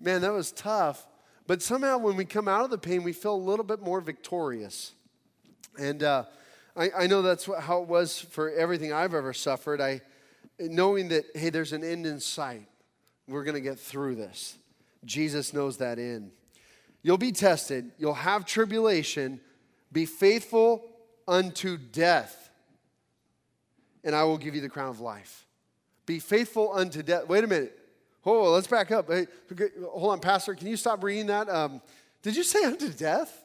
Man, 0.01 0.21
that 0.21 0.33
was 0.33 0.53
tough, 0.53 1.07
But 1.47 1.63
somehow 1.63 1.99
when 1.99 2.17
we 2.17 2.25
come 2.25 2.49
out 2.49 2.65
of 2.65 2.71
the 2.71 2.79
pain, 2.79 3.03
we 3.03 3.13
feel 3.13 3.35
a 3.35 3.37
little 3.37 3.65
bit 3.65 3.81
more 3.81 4.01
victorious. 4.01 4.93
And 5.79 6.03
uh, 6.03 6.25
I, 6.77 6.91
I, 6.99 7.07
know 7.07 7.23
that's 7.23 7.49
what, 7.49 7.63
how 7.63 7.83
it 7.83 7.89
was 7.89 8.21
for 8.21 8.51
everything 8.51 8.93
I've 8.93 9.15
ever 9.15 9.33
suffered. 9.33 9.81
I, 9.81 10.03
knowing 10.59 11.09
that, 11.09 11.25
hey, 11.35 11.51
there's 11.51 11.73
an 11.73 11.83
end 11.83 12.05
in 12.05 12.21
sight. 12.21 12.67
We're 13.29 13.45
going 13.45 13.55
to 13.55 13.61
get 13.61 13.79
through 13.79 14.17
this. 14.17 14.57
Jesus 15.05 15.53
knows 15.53 15.79
that 15.79 15.99
in. 15.99 16.31
You'll 17.03 17.19
be 17.19 17.33
tested, 17.33 17.93
you'll 17.99 18.15
have 18.15 18.45
tribulation. 18.45 19.41
Be 19.93 20.05
faithful 20.05 20.85
unto 21.29 21.79
death, 21.79 22.51
and 24.03 24.15
I 24.15 24.25
will 24.25 24.39
give 24.39 24.55
you 24.55 24.61
the 24.61 24.69
crown 24.69 24.89
of 24.89 25.01
life. 25.01 25.47
Be 26.05 26.19
faithful 26.19 26.73
unto 26.73 27.03
death. 27.03 27.29
Wait 27.29 27.45
a 27.45 27.47
minute. 27.47 27.79
Oh, 28.25 28.51
let's 28.51 28.67
back 28.67 28.91
up. 28.91 29.09
Hey, 29.09 29.29
hold 29.89 30.13
on, 30.13 30.21
Pastor. 30.21 30.55
Can 30.55 30.67
you 30.67 30.77
stop 30.77 31.05
reading 31.05 31.27
that? 31.27 31.49
Um, 31.49 31.81
did 32.23 32.37
you 32.37 32.43
say 32.43 32.65
unto 32.65 32.89
death? 32.89 33.45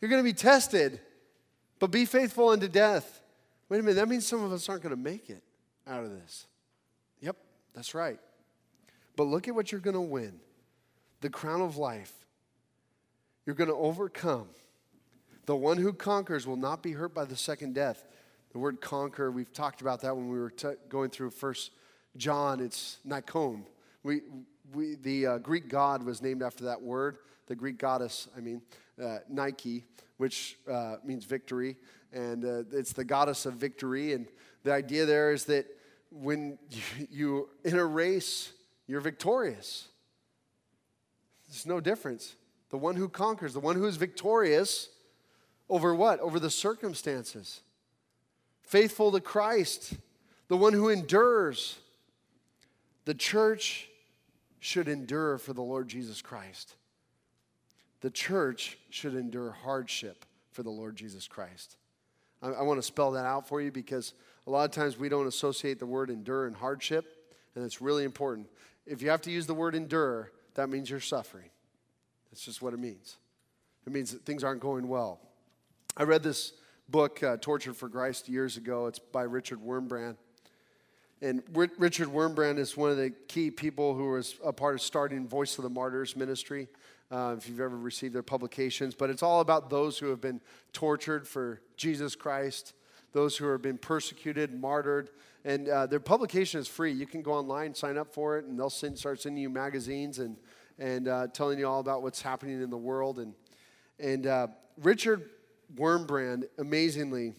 You're 0.00 0.08
going 0.08 0.20
to 0.22 0.28
be 0.28 0.32
tested, 0.32 1.00
but 1.78 1.92
be 1.92 2.04
faithful 2.04 2.48
unto 2.48 2.66
death. 2.66 3.20
Wait 3.68 3.78
a 3.78 3.82
minute. 3.82 3.94
That 3.94 4.08
means 4.08 4.26
some 4.26 4.42
of 4.42 4.52
us 4.52 4.68
aren't 4.68 4.82
going 4.82 4.94
to 4.94 5.00
make 5.00 5.30
it 5.30 5.44
out 5.86 6.02
of 6.02 6.10
this. 6.10 6.46
Yep, 7.20 7.36
that's 7.72 7.94
right. 7.94 8.18
But 9.22 9.28
look 9.28 9.46
at 9.46 9.54
what 9.54 9.70
you're 9.70 9.80
going 9.80 9.94
to 9.94 10.00
win 10.00 10.40
the 11.20 11.30
crown 11.30 11.60
of 11.60 11.76
life. 11.76 12.12
You're 13.46 13.54
going 13.54 13.70
to 13.70 13.76
overcome. 13.76 14.48
The 15.46 15.54
one 15.54 15.76
who 15.76 15.92
conquers 15.92 16.44
will 16.44 16.56
not 16.56 16.82
be 16.82 16.90
hurt 16.90 17.14
by 17.14 17.24
the 17.24 17.36
second 17.36 17.76
death. 17.76 18.04
The 18.50 18.58
word 18.58 18.80
conquer, 18.80 19.30
we've 19.30 19.52
talked 19.52 19.80
about 19.80 20.00
that 20.00 20.16
when 20.16 20.28
we 20.28 20.40
were 20.40 20.50
t- 20.50 20.72
going 20.88 21.10
through 21.10 21.30
First 21.30 21.70
John. 22.16 22.58
It's 22.58 22.98
Nikon. 23.04 23.64
We, 24.02 24.22
we, 24.74 24.96
the 24.96 25.26
uh, 25.26 25.38
Greek 25.38 25.68
god 25.68 26.02
was 26.02 26.20
named 26.20 26.42
after 26.42 26.64
that 26.64 26.82
word. 26.82 27.18
The 27.46 27.54
Greek 27.54 27.78
goddess, 27.78 28.26
I 28.36 28.40
mean, 28.40 28.60
uh, 29.00 29.18
Nike, 29.28 29.84
which 30.16 30.58
uh, 30.68 30.96
means 31.04 31.26
victory. 31.26 31.76
And 32.12 32.44
uh, 32.44 32.64
it's 32.72 32.92
the 32.92 33.04
goddess 33.04 33.46
of 33.46 33.54
victory. 33.54 34.14
And 34.14 34.26
the 34.64 34.72
idea 34.72 35.06
there 35.06 35.30
is 35.30 35.44
that 35.44 35.66
when 36.10 36.58
you, 36.98 37.06
you 37.08 37.48
in 37.64 37.78
a 37.78 37.86
race, 37.86 38.52
you're 38.86 39.00
victorious. 39.00 39.88
There's 41.48 41.66
no 41.66 41.80
difference. 41.80 42.34
The 42.70 42.78
one 42.78 42.96
who 42.96 43.08
conquers, 43.08 43.52
the 43.52 43.60
one 43.60 43.76
who 43.76 43.86
is 43.86 43.96
victorious 43.96 44.88
over 45.68 45.94
what? 45.94 46.20
Over 46.20 46.40
the 46.40 46.50
circumstances. 46.50 47.60
Faithful 48.62 49.12
to 49.12 49.20
Christ, 49.20 49.94
the 50.48 50.56
one 50.56 50.72
who 50.72 50.88
endures. 50.88 51.78
The 53.04 53.14
church 53.14 53.88
should 54.60 54.88
endure 54.88 55.38
for 55.38 55.52
the 55.52 55.62
Lord 55.62 55.88
Jesus 55.88 56.22
Christ. 56.22 56.76
The 58.00 58.10
church 58.10 58.78
should 58.90 59.14
endure 59.14 59.50
hardship 59.50 60.24
for 60.50 60.62
the 60.62 60.70
Lord 60.70 60.96
Jesus 60.96 61.26
Christ. 61.28 61.76
I, 62.42 62.48
I 62.48 62.62
want 62.62 62.78
to 62.78 62.82
spell 62.82 63.12
that 63.12 63.24
out 63.24 63.48
for 63.48 63.60
you 63.60 63.70
because 63.70 64.14
a 64.46 64.50
lot 64.50 64.64
of 64.64 64.70
times 64.70 64.98
we 64.98 65.08
don't 65.08 65.26
associate 65.26 65.78
the 65.78 65.86
word 65.86 66.10
endure 66.10 66.46
and 66.46 66.56
hardship, 66.56 67.32
and 67.54 67.64
it's 67.64 67.80
really 67.80 68.04
important. 68.04 68.48
If 68.86 69.02
you 69.02 69.10
have 69.10 69.22
to 69.22 69.30
use 69.30 69.46
the 69.46 69.54
word 69.54 69.74
endure, 69.74 70.32
that 70.54 70.68
means 70.68 70.90
you're 70.90 71.00
suffering. 71.00 71.50
That's 72.30 72.44
just 72.44 72.62
what 72.62 72.74
it 72.74 72.78
means. 72.78 73.16
It 73.86 73.92
means 73.92 74.12
that 74.12 74.24
things 74.24 74.44
aren't 74.44 74.60
going 74.60 74.88
well. 74.88 75.20
I 75.96 76.04
read 76.04 76.22
this 76.22 76.52
book, 76.88 77.22
uh, 77.22 77.36
Tortured 77.40 77.76
for 77.76 77.88
Christ, 77.88 78.28
years 78.28 78.56
ago. 78.56 78.86
It's 78.86 78.98
by 78.98 79.22
Richard 79.22 79.60
Wurmbrand. 79.60 80.16
And 81.20 81.42
Richard 81.52 82.08
Wurmbrand 82.08 82.58
is 82.58 82.76
one 82.76 82.90
of 82.90 82.96
the 82.96 83.10
key 83.28 83.50
people 83.50 83.94
who 83.94 84.10
was 84.10 84.34
a 84.44 84.52
part 84.52 84.74
of 84.74 84.82
starting 84.82 85.28
Voice 85.28 85.56
of 85.56 85.62
the 85.62 85.70
Martyrs 85.70 86.16
ministry, 86.16 86.68
uh, 87.12 87.36
if 87.38 87.48
you've 87.48 87.60
ever 87.60 87.76
received 87.76 88.12
their 88.12 88.24
publications. 88.24 88.96
But 88.96 89.08
it's 89.08 89.22
all 89.22 89.40
about 89.40 89.70
those 89.70 89.98
who 89.98 90.08
have 90.08 90.20
been 90.20 90.40
tortured 90.72 91.28
for 91.28 91.60
Jesus 91.76 92.16
Christ, 92.16 92.74
those 93.12 93.36
who 93.36 93.46
have 93.48 93.62
been 93.62 93.78
persecuted, 93.78 94.58
martyred. 94.58 95.10
And 95.44 95.68
uh, 95.68 95.86
their 95.86 96.00
publication 96.00 96.60
is 96.60 96.68
free. 96.68 96.92
You 96.92 97.06
can 97.06 97.22
go 97.22 97.32
online, 97.32 97.74
sign 97.74 97.98
up 97.98 98.12
for 98.12 98.38
it, 98.38 98.44
and 98.44 98.58
they'll 98.58 98.70
send, 98.70 98.98
start 98.98 99.20
sending 99.20 99.42
you 99.42 99.50
magazines 99.50 100.18
and, 100.18 100.36
and 100.78 101.08
uh, 101.08 101.26
telling 101.28 101.58
you 101.58 101.66
all 101.66 101.80
about 101.80 102.02
what's 102.02 102.22
happening 102.22 102.62
in 102.62 102.70
the 102.70 102.76
world. 102.76 103.18
And, 103.18 103.34
and 103.98 104.26
uh, 104.26 104.46
Richard 104.80 105.30
Wurmbrand, 105.76 106.44
amazingly, 106.58 107.34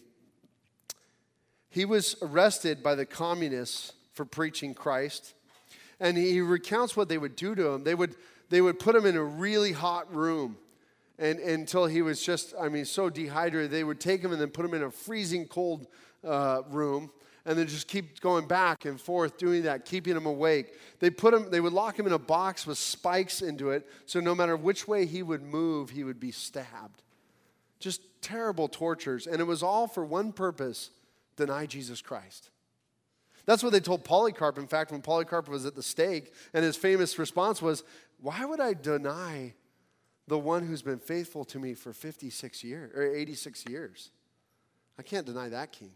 he 1.70 1.84
was 1.84 2.16
arrested 2.22 2.82
by 2.82 2.94
the 2.94 3.06
communists 3.06 3.92
for 4.12 4.24
preaching 4.24 4.74
Christ. 4.74 5.34
And 5.98 6.16
he 6.16 6.40
recounts 6.40 6.96
what 6.96 7.08
they 7.08 7.18
would 7.18 7.36
do 7.36 7.54
to 7.54 7.68
him. 7.68 7.84
They 7.84 7.94
would, 7.94 8.14
they 8.50 8.60
would 8.60 8.78
put 8.78 8.94
him 8.94 9.06
in 9.06 9.16
a 9.16 9.24
really 9.24 9.72
hot 9.72 10.14
room 10.14 10.56
and, 11.18 11.38
until 11.38 11.86
he 11.86 12.02
was 12.02 12.22
just, 12.22 12.54
I 12.60 12.68
mean, 12.68 12.84
so 12.84 13.08
dehydrated. 13.10 13.70
They 13.70 13.84
would 13.84 14.00
take 14.00 14.22
him 14.22 14.32
and 14.32 14.40
then 14.40 14.50
put 14.50 14.64
him 14.64 14.74
in 14.74 14.82
a 14.82 14.90
freezing 14.90 15.46
cold 15.46 15.86
uh, 16.26 16.62
room 16.70 17.10
and 17.46 17.58
then 17.58 17.66
just 17.66 17.88
keep 17.88 18.20
going 18.20 18.46
back 18.46 18.84
and 18.84 19.00
forth 19.00 19.36
doing 19.36 19.64
that, 19.64 19.84
keeping 19.84 20.16
him 20.16 20.26
awake. 20.26 20.78
They 20.98 21.10
put 21.10 21.34
him, 21.34 21.50
they 21.50 21.60
would 21.60 21.72
lock 21.72 21.98
him 21.98 22.06
in 22.06 22.12
a 22.12 22.18
box 22.18 22.66
with 22.66 22.78
spikes 22.78 23.42
into 23.42 23.70
it, 23.70 23.88
so 24.06 24.20
no 24.20 24.34
matter 24.34 24.56
which 24.56 24.88
way 24.88 25.04
he 25.04 25.22
would 25.22 25.42
move, 25.42 25.90
he 25.90 26.04
would 26.04 26.18
be 26.18 26.30
stabbed. 26.30 27.02
Just 27.80 28.00
terrible 28.22 28.68
tortures. 28.68 29.26
And 29.26 29.40
it 29.40 29.44
was 29.44 29.62
all 29.62 29.86
for 29.86 30.04
one 30.04 30.32
purpose 30.32 30.90
deny 31.36 31.66
Jesus 31.66 32.00
Christ. 32.00 32.50
That's 33.44 33.62
what 33.62 33.72
they 33.72 33.80
told 33.80 34.04
Polycarp. 34.04 34.56
In 34.56 34.66
fact, 34.66 34.90
when 34.90 35.02
Polycarp 35.02 35.48
was 35.48 35.66
at 35.66 35.74
the 35.74 35.82
stake, 35.82 36.32
and 36.54 36.64
his 36.64 36.76
famous 36.76 37.18
response 37.18 37.60
was, 37.60 37.84
Why 38.20 38.44
would 38.46 38.60
I 38.60 38.72
deny 38.72 39.52
the 40.26 40.38
one 40.38 40.66
who's 40.66 40.82
been 40.82 40.98
faithful 40.98 41.44
to 41.46 41.58
me 41.58 41.74
for 41.74 41.92
56 41.92 42.64
years 42.64 42.92
or 42.94 43.02
86 43.02 43.66
years? 43.68 44.10
I 44.98 45.02
can't 45.02 45.26
deny 45.26 45.48
that 45.48 45.72
king. 45.72 45.92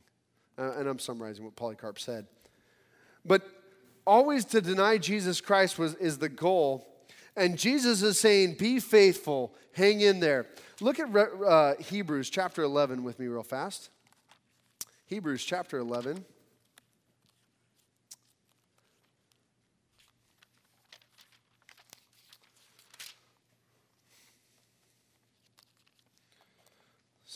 Uh, 0.59 0.73
and 0.73 0.89
I'm 0.89 0.99
summarizing 0.99 1.45
what 1.45 1.55
Polycarp 1.55 1.99
said. 1.99 2.27
But 3.25 3.43
always 4.07 4.45
to 4.47 4.61
deny 4.61 4.99
Jesus 4.99 5.41
Christ 5.41 5.79
was, 5.79 5.95
is 5.97 6.19
the 6.19 6.29
goal. 6.29 6.87
And 7.37 7.57
Jesus 7.57 8.03
is 8.03 8.19
saying, 8.19 8.57
Be 8.59 8.81
faithful, 8.81 9.55
hang 9.73 10.01
in 10.01 10.19
there. 10.19 10.47
Look 10.81 10.99
at 10.99 11.15
uh, 11.15 11.75
Hebrews 11.79 12.31
chapter 12.31 12.63
11 12.63 13.05
with 13.05 13.21
me, 13.21 13.27
real 13.29 13.43
fast. 13.43 13.91
Hebrews 15.07 15.45
chapter 15.45 15.79
11. 15.79 16.25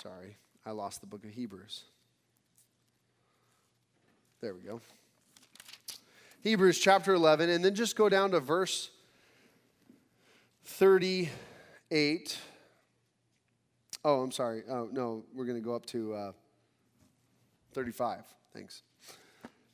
Sorry, 0.03 0.37
I 0.67 0.73
lost 0.73 1.01
the 1.01 1.07
book 1.07 1.25
of 1.25 1.31
Hebrews. 1.31 1.85
There 4.41 4.53
we 4.53 4.63
go. 4.63 4.81
Hebrews 6.43 6.81
chapter 6.81 7.15
11, 7.15 7.49
and 7.49 7.65
then 7.65 7.77
just 7.77 7.95
go 7.95 8.09
down 8.09 8.33
to 8.33 8.41
verse 8.41 8.91
38. 10.65 12.37
Oh, 14.05 14.23
I'm 14.23 14.33
sorry. 14.33 14.65
Oh, 14.69 14.89
no, 14.91 15.23
we're 15.33 15.45
going 15.45 15.59
to 15.59 15.65
go 15.65 15.77
up 15.77 15.87
to 15.87 16.15
uh, 16.15 16.33
35. 17.73 18.25
Thanks. 18.53 18.83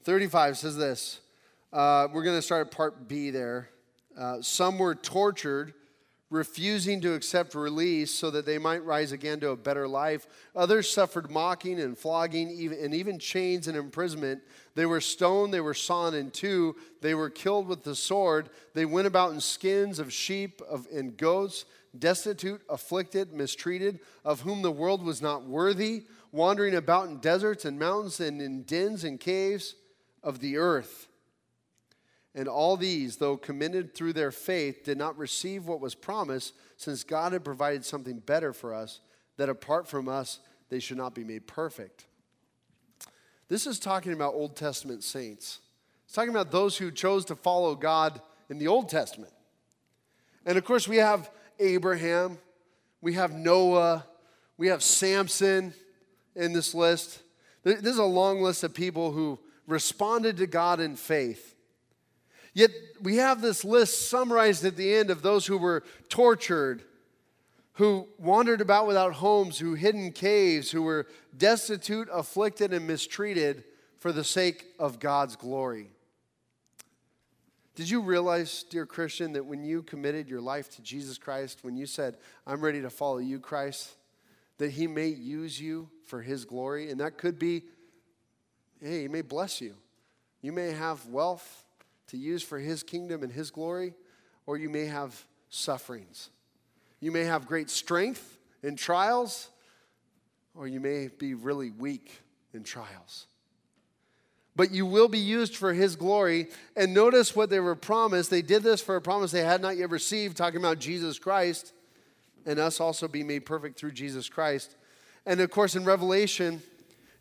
35 0.04 0.58
says 0.58 0.76
this. 0.76 1.20
Uh, 1.72 2.06
we're 2.12 2.24
going 2.24 2.36
to 2.36 2.42
start 2.42 2.66
at 2.66 2.70
part 2.70 3.08
B 3.08 3.30
there. 3.30 3.70
Uh, 4.14 4.42
some 4.42 4.76
were 4.76 4.94
tortured, 4.94 5.72
refusing 6.30 7.00
to 7.00 7.14
accept 7.14 7.54
release 7.54 8.12
so 8.12 8.30
that 8.30 8.44
they 8.44 8.58
might 8.58 8.84
rise 8.84 9.12
again 9.12 9.40
to 9.40 9.50
a 9.50 9.56
better 9.56 9.88
life. 9.88 10.26
Others 10.54 10.90
suffered 10.90 11.30
mocking 11.30 11.80
and 11.80 11.96
flogging 11.96 12.50
even, 12.50 12.78
and 12.78 12.94
even 12.94 13.18
chains 13.18 13.66
and 13.66 13.76
imprisonment. 13.76 14.42
They 14.74 14.86
were 14.86 15.00
stoned, 15.00 15.54
they 15.54 15.60
were 15.60 15.74
sawn 15.74 16.14
in 16.14 16.30
two, 16.30 16.76
they 17.00 17.14
were 17.14 17.30
killed 17.30 17.66
with 17.66 17.82
the 17.82 17.94
sword. 17.94 18.50
They 18.74 18.84
went 18.84 19.06
about 19.06 19.32
in 19.32 19.40
skins 19.40 19.98
of 19.98 20.12
sheep 20.12 20.60
of, 20.68 20.86
and 20.92 21.16
goats 21.16 21.64
destitute, 21.98 22.60
afflicted, 22.68 23.32
mistreated, 23.32 24.00
of 24.24 24.42
whom 24.42 24.62
the 24.62 24.70
world 24.70 25.02
was 25.02 25.22
not 25.22 25.44
worthy, 25.44 26.04
wandering 26.32 26.74
about 26.74 27.08
in 27.08 27.18
deserts 27.18 27.64
and 27.64 27.78
mountains 27.78 28.20
and 28.20 28.42
in 28.42 28.62
dens 28.62 29.04
and 29.04 29.18
caves 29.18 29.74
of 30.22 30.40
the 30.40 30.58
earth. 30.58 31.07
And 32.38 32.46
all 32.46 32.76
these, 32.76 33.16
though 33.16 33.36
commended 33.36 33.96
through 33.96 34.12
their 34.12 34.30
faith, 34.30 34.84
did 34.84 34.96
not 34.96 35.18
receive 35.18 35.66
what 35.66 35.80
was 35.80 35.96
promised, 35.96 36.54
since 36.76 37.02
God 37.02 37.32
had 37.32 37.44
provided 37.44 37.84
something 37.84 38.20
better 38.20 38.52
for 38.52 38.72
us, 38.72 39.00
that 39.38 39.48
apart 39.48 39.88
from 39.88 40.08
us, 40.08 40.38
they 40.68 40.78
should 40.78 40.98
not 40.98 41.16
be 41.16 41.24
made 41.24 41.48
perfect. 41.48 42.06
This 43.48 43.66
is 43.66 43.80
talking 43.80 44.12
about 44.12 44.34
Old 44.34 44.54
Testament 44.54 45.02
saints. 45.02 45.58
It's 46.04 46.14
talking 46.14 46.30
about 46.30 46.52
those 46.52 46.76
who 46.76 46.92
chose 46.92 47.24
to 47.24 47.34
follow 47.34 47.74
God 47.74 48.20
in 48.48 48.58
the 48.58 48.68
Old 48.68 48.88
Testament. 48.88 49.32
And 50.46 50.56
of 50.56 50.64
course, 50.64 50.86
we 50.86 50.98
have 50.98 51.28
Abraham, 51.58 52.38
we 53.00 53.14
have 53.14 53.32
Noah, 53.32 54.06
we 54.56 54.68
have 54.68 54.84
Samson 54.84 55.74
in 56.36 56.52
this 56.52 56.72
list. 56.72 57.20
This 57.64 57.82
is 57.82 57.98
a 57.98 58.04
long 58.04 58.40
list 58.42 58.62
of 58.62 58.74
people 58.74 59.10
who 59.10 59.40
responded 59.66 60.36
to 60.36 60.46
God 60.46 60.78
in 60.78 60.94
faith. 60.94 61.56
Yet 62.54 62.70
we 63.00 63.16
have 63.16 63.40
this 63.40 63.64
list 63.64 64.08
summarized 64.08 64.64
at 64.64 64.76
the 64.76 64.94
end 64.94 65.10
of 65.10 65.22
those 65.22 65.46
who 65.46 65.58
were 65.58 65.84
tortured, 66.08 66.82
who 67.74 68.08
wandered 68.18 68.60
about 68.60 68.86
without 68.86 69.14
homes, 69.14 69.58
who 69.58 69.74
hid 69.74 69.94
in 69.94 70.12
caves, 70.12 70.70
who 70.70 70.82
were 70.82 71.06
destitute, 71.36 72.08
afflicted, 72.12 72.72
and 72.72 72.86
mistreated 72.86 73.64
for 73.98 74.12
the 74.12 74.24
sake 74.24 74.66
of 74.78 74.98
God's 74.98 75.36
glory. 75.36 75.90
Did 77.78 77.88
you 77.88 78.00
realize, 78.00 78.64
dear 78.68 78.86
Christian, 78.86 79.34
that 79.34 79.46
when 79.46 79.62
you 79.62 79.84
committed 79.84 80.28
your 80.28 80.40
life 80.40 80.68
to 80.70 80.82
Jesus 80.82 81.16
Christ, 81.16 81.60
when 81.62 81.76
you 81.76 81.86
said, 81.86 82.16
I'm 82.44 82.60
ready 82.60 82.82
to 82.82 82.90
follow 82.90 83.18
you, 83.18 83.38
Christ, 83.38 83.94
that 84.58 84.72
He 84.72 84.88
may 84.88 85.06
use 85.06 85.60
you 85.60 85.88
for 86.06 86.20
His 86.20 86.44
glory? 86.44 86.90
And 86.90 86.98
that 86.98 87.18
could 87.18 87.38
be, 87.38 87.62
hey, 88.80 89.02
He 89.02 89.08
may 89.08 89.22
bless 89.22 89.60
you. 89.60 89.76
You 90.42 90.50
may 90.50 90.72
have 90.72 91.06
wealth 91.06 91.64
to 92.08 92.16
use 92.16 92.42
for 92.42 92.58
His 92.58 92.82
kingdom 92.82 93.22
and 93.22 93.32
His 93.32 93.50
glory, 93.50 93.94
or 94.46 94.56
you 94.56 94.68
may 94.68 94.86
have 94.86 95.24
sufferings. 95.50 96.30
You 97.00 97.12
may 97.12 97.24
have 97.24 97.46
great 97.46 97.70
strength 97.70 98.38
in 98.62 98.76
trials, 98.76 99.48
or 100.54 100.66
you 100.66 100.80
may 100.80 101.08
be 101.08 101.34
really 101.34 101.70
weak 101.70 102.20
in 102.52 102.64
trials 102.64 103.26
but 104.56 104.72
you 104.72 104.84
will 104.84 105.06
be 105.06 105.20
used 105.20 105.54
for 105.54 105.72
his 105.72 105.94
glory. 105.94 106.48
And 106.74 106.92
notice 106.92 107.36
what 107.36 107.48
they 107.48 107.60
were 107.60 107.76
promised. 107.76 108.28
They 108.28 108.42
did 108.42 108.64
this 108.64 108.80
for 108.80 108.96
a 108.96 109.00
promise 109.00 109.30
they 109.30 109.44
had 109.44 109.62
not 109.62 109.76
yet 109.76 109.88
received, 109.88 110.36
talking 110.36 110.58
about 110.58 110.80
Jesus 110.80 111.16
Christ 111.16 111.72
and 112.48 112.58
us 112.58 112.80
also 112.80 113.06
be 113.06 113.22
made 113.22 113.44
perfect 113.44 113.78
through 113.78 113.92
Jesus 113.92 114.28
Christ. 114.28 114.74
And 115.26 115.40
of 115.40 115.50
course, 115.50 115.76
in 115.76 115.84
Revelation, 115.84 116.62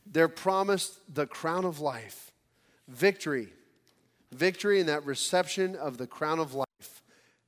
they're 0.05 0.29
promised 0.29 0.99
the 1.13 1.27
crown 1.27 1.65
of 1.65 1.79
life, 1.81 2.31
victory, 2.87 3.49
victory 4.37 4.79
in 4.79 4.85
that 4.87 5.05
reception 5.05 5.75
of 5.75 5.97
the 5.97 6.07
crown 6.07 6.39
of 6.39 6.53
life, 6.53 7.01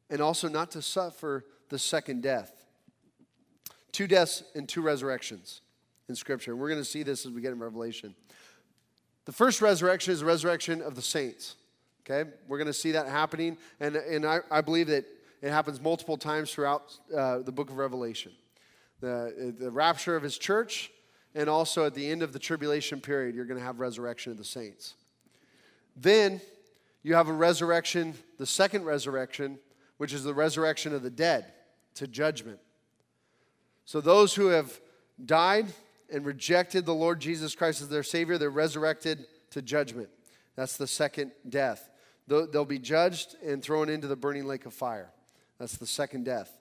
and 0.10 0.22
also 0.22 0.48
not 0.50 0.72
to 0.72 0.82
suffer 0.82 1.46
the 1.70 1.80
second 1.80 2.22
death. 2.22 2.66
Two 3.92 4.08
deaths 4.08 4.44
and 4.56 4.68
two 4.68 4.82
resurrections 4.82 5.62
in 6.08 6.16
Scripture. 6.16 6.56
We're 6.56 6.70
going 6.70 6.82
to 6.82 6.86
see 6.86 7.04
this 7.04 7.26
as 7.26 7.32
we 7.32 7.42
get 7.42 7.52
in 7.52 7.60
Revelation. 7.60 8.16
The 9.26 9.32
first 9.32 9.62
resurrection 9.62 10.14
is 10.14 10.22
the 10.22 10.26
resurrection 10.26 10.82
of 10.82 10.96
the 10.96 11.02
saints. 11.02 11.56
Okay? 12.04 12.30
We're 12.48 12.58
going 12.58 12.68
to 12.68 12.74
see 12.74 12.92
that 12.94 13.08
happening. 13.08 13.58
And, 13.80 13.96
and 13.96 14.26
I, 14.26 14.40
I 14.50 14.62
believe 14.62 14.88
that 14.88 15.06
it 15.42 15.52
happens 15.52 15.80
multiple 15.80 16.18
times 16.18 16.52
throughout 16.52 16.98
uh, 17.16 17.40
the 17.40 17.52
book 17.52 17.70
of 17.70 17.78
Revelation. 17.78 18.32
The, 19.02 19.56
the 19.58 19.72
rapture 19.72 20.16
of 20.16 20.24
his 20.24 20.38
church, 20.38 20.92
and 21.36 21.48
also 21.48 21.86
at 21.86 21.94
the 21.94 22.10
end 22.10 22.24
of 22.24 22.34
the 22.34 22.40
tribulation 22.40 23.00
period, 23.00 23.36
you're 23.36 23.46
going 23.46 23.60
to 23.60 23.66
have 23.66 23.80
resurrection 23.80 24.32
of 24.32 24.38
the 24.38 24.44
saints. 24.44 24.96
Then 25.96 26.42
you 27.04 27.16
have 27.16 27.30
a 27.30 27.34
resurrection, 27.34 28.14
the 28.38 28.46
second 28.46 28.86
resurrection, 28.86 29.60
which 29.98 30.14
is 30.14 30.24
the 30.24 30.34
resurrection 30.34 30.94
of 30.94 31.04
the 31.04 31.10
dead 31.10 31.54
to 31.96 32.08
judgment. 32.08 32.60
So 33.86 34.02
those 34.02 34.36
who 34.36 34.48
have 34.48 34.80
died 35.24 35.68
and 36.12 36.26
rejected 36.26 36.86
the 36.86 36.94
Lord 36.94 37.20
Jesus 37.20 37.56
Christ 37.56 37.82
as 37.82 37.90
their 37.90 38.04
Savior, 38.04 38.38
they're 38.38 38.50
resurrected 38.50 39.26
to 39.52 39.62
judgment. 39.62 40.10
That's 40.56 40.78
the 40.78 40.88
second 40.88 41.32
death. 41.48 41.90
They'll 42.28 42.66
be 42.66 42.80
judged 42.80 43.36
and 43.44 43.64
thrown 43.64 43.90
into 43.90 44.08
the 44.08 44.16
burning 44.16 44.46
lake 44.46 44.66
of 44.66 44.74
fire. 44.74 45.12
That's 45.58 45.78
the 45.78 45.88
second 45.88 46.26
death. 46.26 46.52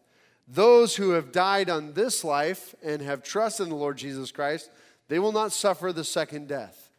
Those 0.47 0.97
who 0.97 1.11
have 1.11 1.31
died 1.31 1.69
on 1.69 1.93
this 1.93 2.25
life 2.25 2.75
and 2.83 3.03
have 3.03 3.23
trusted 3.23 3.65
in 3.65 3.71
the 3.71 3.77
Lord 3.77 3.99
Jesus 3.99 4.33
Christ, 4.33 4.71
they 5.09 5.19
will 5.19 5.33
not 5.33 5.53
suffer 5.53 5.93
the 5.93 6.05
second 6.05 6.49
death. 6.49 6.91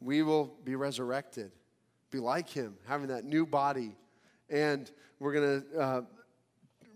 We 0.00 0.22
will 0.22 0.54
be 0.64 0.76
resurrected, 0.76 1.50
be 2.14 2.20
like 2.20 2.48
Him, 2.48 2.76
having 2.86 3.08
that 3.08 3.24
new 3.24 3.44
body. 3.44 3.96
And 4.48 4.88
we're 5.18 5.32
going 5.32 5.62
to 5.62 5.80
uh, 5.80 6.02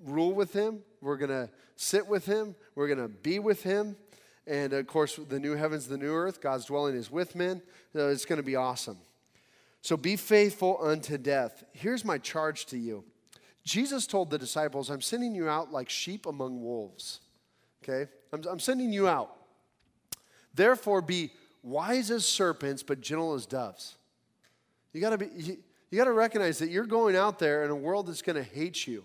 rule 0.05 0.33
with 0.33 0.53
Him, 0.53 0.81
we're 1.01 1.17
going 1.17 1.31
to 1.31 1.51
sit 1.75 2.07
with 2.07 2.25
Him, 2.25 2.55
we're 2.77 2.87
going 2.87 3.01
to 3.01 3.09
be 3.09 3.41
with 3.41 3.65
Him. 3.65 3.97
And 4.47 4.73
of 4.73 4.87
course, 4.87 5.19
the 5.29 5.41
new 5.41 5.57
heavens, 5.57 5.89
the 5.89 5.99
new 5.99 6.13
earth, 6.13 6.41
God's 6.41 6.67
dwelling 6.67 6.95
is 6.95 7.11
with 7.11 7.35
men. 7.35 7.61
So 7.93 8.09
it's 8.09 8.25
going 8.25 8.39
to 8.39 8.45
be 8.45 8.57
awesome. 8.57 8.97
So 9.83 9.97
be 9.97 10.17
faithful 10.17 10.79
unto 10.81 11.19
death. 11.19 11.65
Here's 11.73 12.05
my 12.05 12.19
charge 12.19 12.67
to 12.67 12.79
you 12.79 13.05
Jesus 13.65 14.07
told 14.07 14.31
the 14.31 14.39
disciples, 14.39 14.89
I'm 14.89 15.01
sending 15.01 15.35
you 15.35 15.49
out 15.49 15.73
like 15.73 15.91
sheep 15.91 16.27
among 16.27 16.63
wolves. 16.63 17.21
Okay? 17.83 18.11
I'm, 18.33 18.43
I'm 18.49 18.61
sending 18.61 18.93
you 18.93 19.09
out. 19.09 19.35
Therefore, 20.55 21.03
be 21.03 21.33
wise 21.63 22.11
as 22.11 22.25
serpents, 22.25 22.83
but 22.83 23.01
gentle 23.01 23.35
as 23.35 23.47
doves. 23.47 23.98
You 24.93 25.01
gotta 25.01 25.19
be. 25.19 25.29
You, 25.35 25.59
you 25.91 25.97
got 25.97 26.05
to 26.05 26.13
recognize 26.13 26.59
that 26.59 26.71
you're 26.71 26.87
going 26.87 27.17
out 27.17 27.39
there 27.39 27.65
in 27.65 27.71
a 27.71 27.77
world 27.77 28.07
that's 28.07 28.23
going 28.23 28.37
to 28.37 28.43
hate 28.43 28.87
you. 28.87 29.05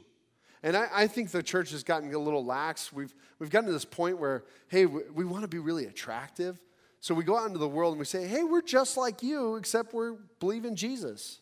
And 0.62 0.76
I, 0.76 0.88
I, 0.94 1.08
think 1.08 1.32
the 1.32 1.44
church 1.44 1.72
has 1.72 1.84
gotten 1.84 2.14
a 2.14 2.18
little 2.18 2.44
lax. 2.46 2.92
We've, 2.92 3.14
we've 3.40 3.50
gotten 3.50 3.68
to 3.68 3.74
this 3.74 3.86
point 3.86 4.18
where, 4.18 4.44
hey, 4.68 4.86
we, 4.86 5.02
we 5.14 5.26
want 5.26 5.44
to 5.44 5.48
be 5.48 5.60
really 5.60 5.86
attractive. 5.86 6.62
So 7.00 7.14
we 7.14 7.24
go 7.24 7.38
out 7.38 7.48
into 7.48 7.60
the 7.60 7.68
world 7.68 7.94
and 7.94 8.00
we 8.00 8.06
say, 8.06 8.28
hey, 8.28 8.44
we're 8.44 8.62
just 8.62 8.96
like 8.96 9.24
you, 9.24 9.56
except 9.56 9.94
we 9.94 10.12
believe 10.40 10.64
in 10.66 10.76
Jesus. 10.76 11.42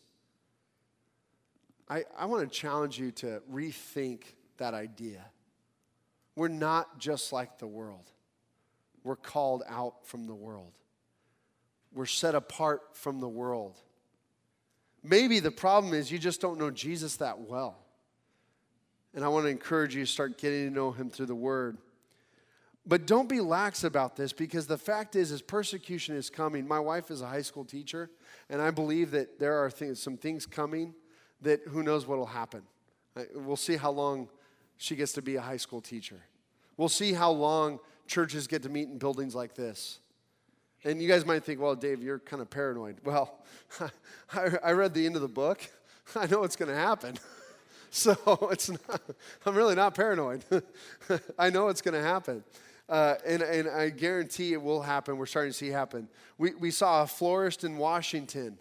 I, 1.88 2.04
I 2.16 2.26
want 2.26 2.42
to 2.42 2.58
challenge 2.58 2.98
you 2.98 3.10
to 3.12 3.42
rethink 3.52 4.22
that 4.58 4.74
idea. 4.74 5.24
We're 6.34 6.48
not 6.48 6.98
just 6.98 7.32
like 7.32 7.58
the 7.58 7.66
world, 7.66 8.10
we're 9.04 9.16
called 9.16 9.62
out 9.68 10.06
from 10.06 10.26
the 10.26 10.34
world, 10.34 10.72
we're 11.92 12.06
set 12.06 12.34
apart 12.34 12.96
from 12.96 13.20
the 13.20 13.28
world. 13.28 13.78
Maybe 15.02 15.40
the 15.40 15.50
problem 15.50 15.94
is 15.94 16.12
you 16.12 16.18
just 16.18 16.40
don't 16.40 16.58
know 16.58 16.70
Jesus 16.70 17.16
that 17.16 17.40
well. 17.40 17.76
And 19.14 19.24
I 19.24 19.28
want 19.28 19.44
to 19.44 19.50
encourage 19.50 19.94
you 19.94 20.04
to 20.04 20.10
start 20.10 20.38
getting 20.38 20.68
to 20.68 20.74
know 20.74 20.90
him 20.92 21.10
through 21.10 21.26
the 21.26 21.34
word. 21.34 21.76
But 22.86 23.06
don't 23.06 23.28
be 23.28 23.40
lax 23.40 23.84
about 23.84 24.16
this 24.16 24.32
because 24.32 24.66
the 24.66 24.78
fact 24.78 25.14
is, 25.14 25.30
as 25.30 25.40
persecution 25.40 26.16
is 26.16 26.30
coming, 26.30 26.66
my 26.66 26.80
wife 26.80 27.10
is 27.10 27.20
a 27.20 27.26
high 27.26 27.42
school 27.42 27.64
teacher, 27.64 28.10
and 28.50 28.60
I 28.60 28.70
believe 28.70 29.12
that 29.12 29.38
there 29.38 29.62
are 29.62 29.70
things, 29.70 30.02
some 30.02 30.16
things 30.16 30.46
coming 30.46 30.94
that 31.42 31.60
who 31.68 31.82
knows 31.82 32.06
what 32.06 32.18
will 32.18 32.26
happen. 32.26 32.62
We'll 33.34 33.56
see 33.56 33.76
how 33.76 33.90
long 33.90 34.28
she 34.78 34.96
gets 34.96 35.12
to 35.12 35.22
be 35.22 35.36
a 35.36 35.40
high 35.40 35.58
school 35.58 35.80
teacher. 35.80 36.20
We'll 36.76 36.88
see 36.88 37.12
how 37.12 37.30
long 37.30 37.78
churches 38.08 38.48
get 38.48 38.62
to 38.64 38.68
meet 38.68 38.88
in 38.88 38.98
buildings 38.98 39.34
like 39.34 39.54
this. 39.54 40.00
And 40.84 41.00
you 41.00 41.08
guys 41.08 41.24
might 41.24 41.44
think, 41.44 41.60
well, 41.60 41.74
Dave, 41.74 42.02
you're 42.02 42.18
kind 42.18 42.42
of 42.42 42.50
paranoid. 42.50 42.96
Well, 43.04 43.38
I 44.34 44.72
read 44.72 44.94
the 44.94 45.06
end 45.06 45.16
of 45.16 45.22
the 45.22 45.28
book. 45.28 45.68
I 46.16 46.26
know 46.26 46.40
what's 46.40 46.56
going 46.56 46.70
to 46.70 46.76
happen. 46.76 47.16
So 47.94 48.16
it's 48.50 48.70
not, 48.70 49.02
I'm 49.44 49.54
really 49.54 49.74
not 49.74 49.94
paranoid. 49.94 50.44
I 51.38 51.50
know 51.50 51.68
it's 51.68 51.82
going 51.82 51.92
to 51.92 52.02
happen. 52.02 52.42
Uh, 52.88 53.16
and, 53.26 53.42
and 53.42 53.68
I 53.68 53.90
guarantee 53.90 54.54
it 54.54 54.62
will 54.62 54.80
happen. 54.80 55.18
We're 55.18 55.26
starting 55.26 55.52
to 55.52 55.56
see 55.56 55.68
happen. 55.68 56.08
We, 56.38 56.54
we 56.54 56.70
saw 56.70 57.02
a 57.02 57.06
florist 57.06 57.64
in 57.64 57.76
Washington 57.76 58.58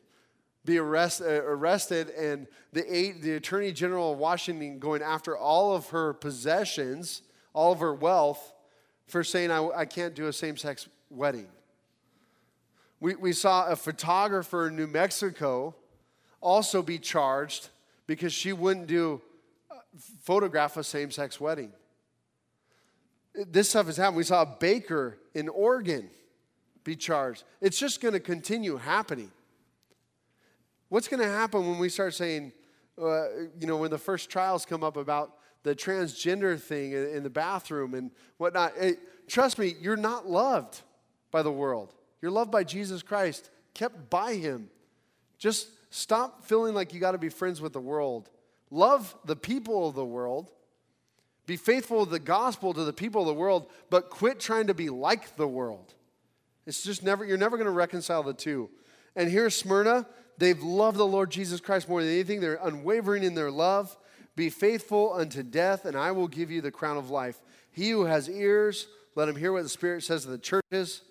be 0.63 0.77
arrest, 0.77 1.21
uh, 1.21 1.43
arrested, 1.43 2.09
and 2.11 2.47
the, 2.71 2.83
eight, 2.93 3.21
the 3.21 3.33
Attorney 3.33 3.71
General 3.71 4.13
of 4.13 4.19
Washington 4.19 4.79
going 4.79 5.01
after 5.01 5.35
all 5.35 5.73
of 5.73 5.89
her 5.89 6.13
possessions, 6.13 7.23
all 7.53 7.71
of 7.71 7.79
her 7.79 7.93
wealth, 7.93 8.53
for 9.07 9.23
saying, 9.23 9.51
I, 9.51 9.67
I 9.69 9.85
can't 9.85 10.13
do 10.13 10.27
a 10.27 10.33
same 10.33 10.57
sex 10.57 10.87
wedding. 11.09 11.47
We, 13.01 13.15
we 13.15 13.33
saw 13.33 13.67
a 13.67 13.75
photographer 13.75 14.67
in 14.67 14.75
New 14.75 14.87
Mexico 14.87 15.75
also 16.39 16.81
be 16.83 16.99
charged 16.99 17.69
because 18.05 18.31
she 18.31 18.53
wouldn't 18.53 18.87
do 18.87 19.21
uh, 19.71 19.75
photograph 20.21 20.77
a 20.77 20.83
same-sex 20.83 21.41
wedding. 21.41 21.71
This 23.33 23.71
stuff 23.71 23.89
is 23.89 23.97
happening. 23.97 24.17
We 24.17 24.23
saw 24.23 24.43
a 24.43 24.45
baker 24.45 25.17
in 25.33 25.49
Oregon 25.49 26.09
be 26.83 26.95
charged. 26.95 27.43
It's 27.59 27.79
just 27.79 28.01
going 28.01 28.13
to 28.13 28.19
continue 28.19 28.77
happening. 28.77 29.31
What's 30.89 31.07
going 31.07 31.21
to 31.21 31.29
happen 31.29 31.67
when 31.67 31.79
we 31.79 31.89
start 31.89 32.13
saying, 32.13 32.51
uh, 33.01 33.29
you 33.59 33.65
know, 33.65 33.77
when 33.77 33.89
the 33.89 33.97
first 33.97 34.29
trials 34.29 34.63
come 34.65 34.83
up 34.83 34.97
about 34.97 35.37
the 35.63 35.73
transgender 35.73 36.59
thing 36.59 36.91
in, 36.91 37.07
in 37.07 37.23
the 37.23 37.29
bathroom 37.29 37.95
and 37.95 38.11
whatnot? 38.37 38.73
Hey, 38.79 38.95
trust 39.27 39.57
me, 39.57 39.73
you're 39.79 39.97
not 39.97 40.29
loved 40.29 40.81
by 41.31 41.41
the 41.41 41.51
world. 41.51 41.93
You're 42.21 42.31
loved 42.31 42.51
by 42.51 42.63
Jesus 42.63 43.03
Christ, 43.03 43.49
kept 43.73 44.09
by 44.09 44.35
Him. 44.35 44.69
Just 45.37 45.67
Stop 45.91 46.45
feeling 46.45 46.73
like 46.73 46.93
you 46.93 47.01
got 47.01 47.11
to 47.11 47.17
be 47.17 47.29
friends 47.29 47.59
with 47.59 47.73
the 47.73 47.81
world. 47.81 48.29
Love 48.71 49.13
the 49.25 49.35
people 49.35 49.89
of 49.89 49.93
the 49.93 50.05
world. 50.05 50.49
Be 51.45 51.57
faithful 51.57 52.05
to 52.05 52.11
the 52.11 52.17
gospel 52.17 52.73
to 52.73 52.85
the 52.85 52.93
people 52.93 53.21
of 53.21 53.27
the 53.27 53.33
world, 53.33 53.69
but 53.89 54.09
quit 54.09 54.39
trying 54.39 54.67
to 54.67 54.73
be 54.73 54.89
like 54.89 55.35
the 55.35 55.47
world. 55.47 55.93
It's 56.65 56.81
just 56.81 57.03
never, 57.03 57.25
you're 57.25 57.37
never 57.37 57.57
going 57.57 57.65
to 57.65 57.71
reconcile 57.71 58.23
the 58.23 58.33
two. 58.33 58.69
And 59.17 59.29
here's 59.29 59.53
Smyrna. 59.53 60.07
They've 60.37 60.63
loved 60.63 60.97
the 60.97 61.05
Lord 61.05 61.29
Jesus 61.29 61.59
Christ 61.59 61.89
more 61.89 62.01
than 62.01 62.11
anything. 62.11 62.39
They're 62.39 62.59
unwavering 62.63 63.23
in 63.23 63.35
their 63.35 63.51
love. 63.51 63.97
Be 64.37 64.49
faithful 64.49 65.13
unto 65.13 65.43
death, 65.43 65.83
and 65.83 65.97
I 65.97 66.11
will 66.11 66.29
give 66.29 66.49
you 66.49 66.61
the 66.61 66.71
crown 66.71 66.95
of 66.95 67.09
life. 67.09 67.41
He 67.69 67.89
who 67.89 68.05
has 68.05 68.29
ears, 68.29 68.87
let 69.15 69.27
him 69.27 69.35
hear 69.35 69.51
what 69.51 69.63
the 69.63 69.69
Spirit 69.69 70.03
says 70.03 70.23
to 70.23 70.29
the 70.29 70.37
churches. 70.37 71.01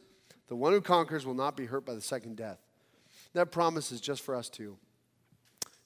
The 0.50 0.56
one 0.56 0.72
who 0.72 0.80
conquers 0.80 1.24
will 1.24 1.34
not 1.34 1.56
be 1.56 1.64
hurt 1.64 1.86
by 1.86 1.94
the 1.94 2.00
second 2.00 2.36
death. 2.36 2.58
That 3.34 3.52
promise 3.52 3.92
is 3.92 4.00
just 4.00 4.20
for 4.22 4.34
us 4.34 4.48
too. 4.48 4.76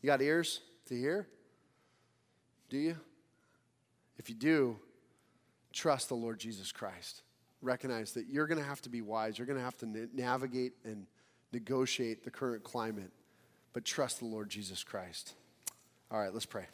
You 0.01 0.07
got 0.07 0.23
ears 0.23 0.63
to 0.87 0.99
hear? 0.99 1.29
Do 2.71 2.79
you? 2.79 2.97
If 4.17 4.31
you 4.31 4.35
do, 4.35 4.79
trust 5.71 6.09
the 6.09 6.15
Lord 6.15 6.39
Jesus 6.41 6.73
Christ. 6.73 7.21
Recognize 7.61 8.13
that 8.13 8.27
you're 8.27 8.47
going 8.47 8.59
to 8.59 8.67
have 8.67 8.81
to 8.83 8.89
be 8.89 9.03
wise. 9.03 9.39
You're 9.39 9.47
going 9.47 9.59
to 9.59 9.65
have 9.65 9.77
to 9.79 9.87
na- 9.87 10.07
navigate 10.15 10.73
and 10.83 11.07
negotiate 11.53 12.25
the 12.25 12.31
current 12.31 12.65
climate, 12.65 13.11
but 13.75 13.85
trust 13.85 14.21
the 14.21 14.25
Lord 14.25 14.49
Jesus 14.49 14.83
Christ. 14.83 15.35
All 16.11 16.19
right, 16.19 16.33
let's 16.33 16.47
pray. 16.47 16.65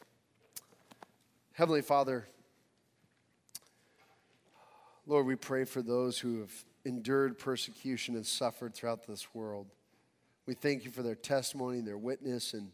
Heavenly 1.54 1.82
Father, 1.82 2.28
Lord, 5.08 5.26
we 5.26 5.34
pray 5.34 5.64
for 5.64 5.82
those 5.82 6.20
who 6.20 6.38
have 6.38 6.64
endured 6.90 7.38
persecution 7.38 8.16
and 8.16 8.26
suffered 8.26 8.74
throughout 8.74 9.06
this 9.06 9.32
world. 9.34 9.68
We 10.46 10.54
thank 10.54 10.84
you 10.84 10.90
for 10.90 11.02
their 11.02 11.14
testimony 11.14 11.80
their 11.80 11.96
witness. 11.96 12.52
And 12.52 12.72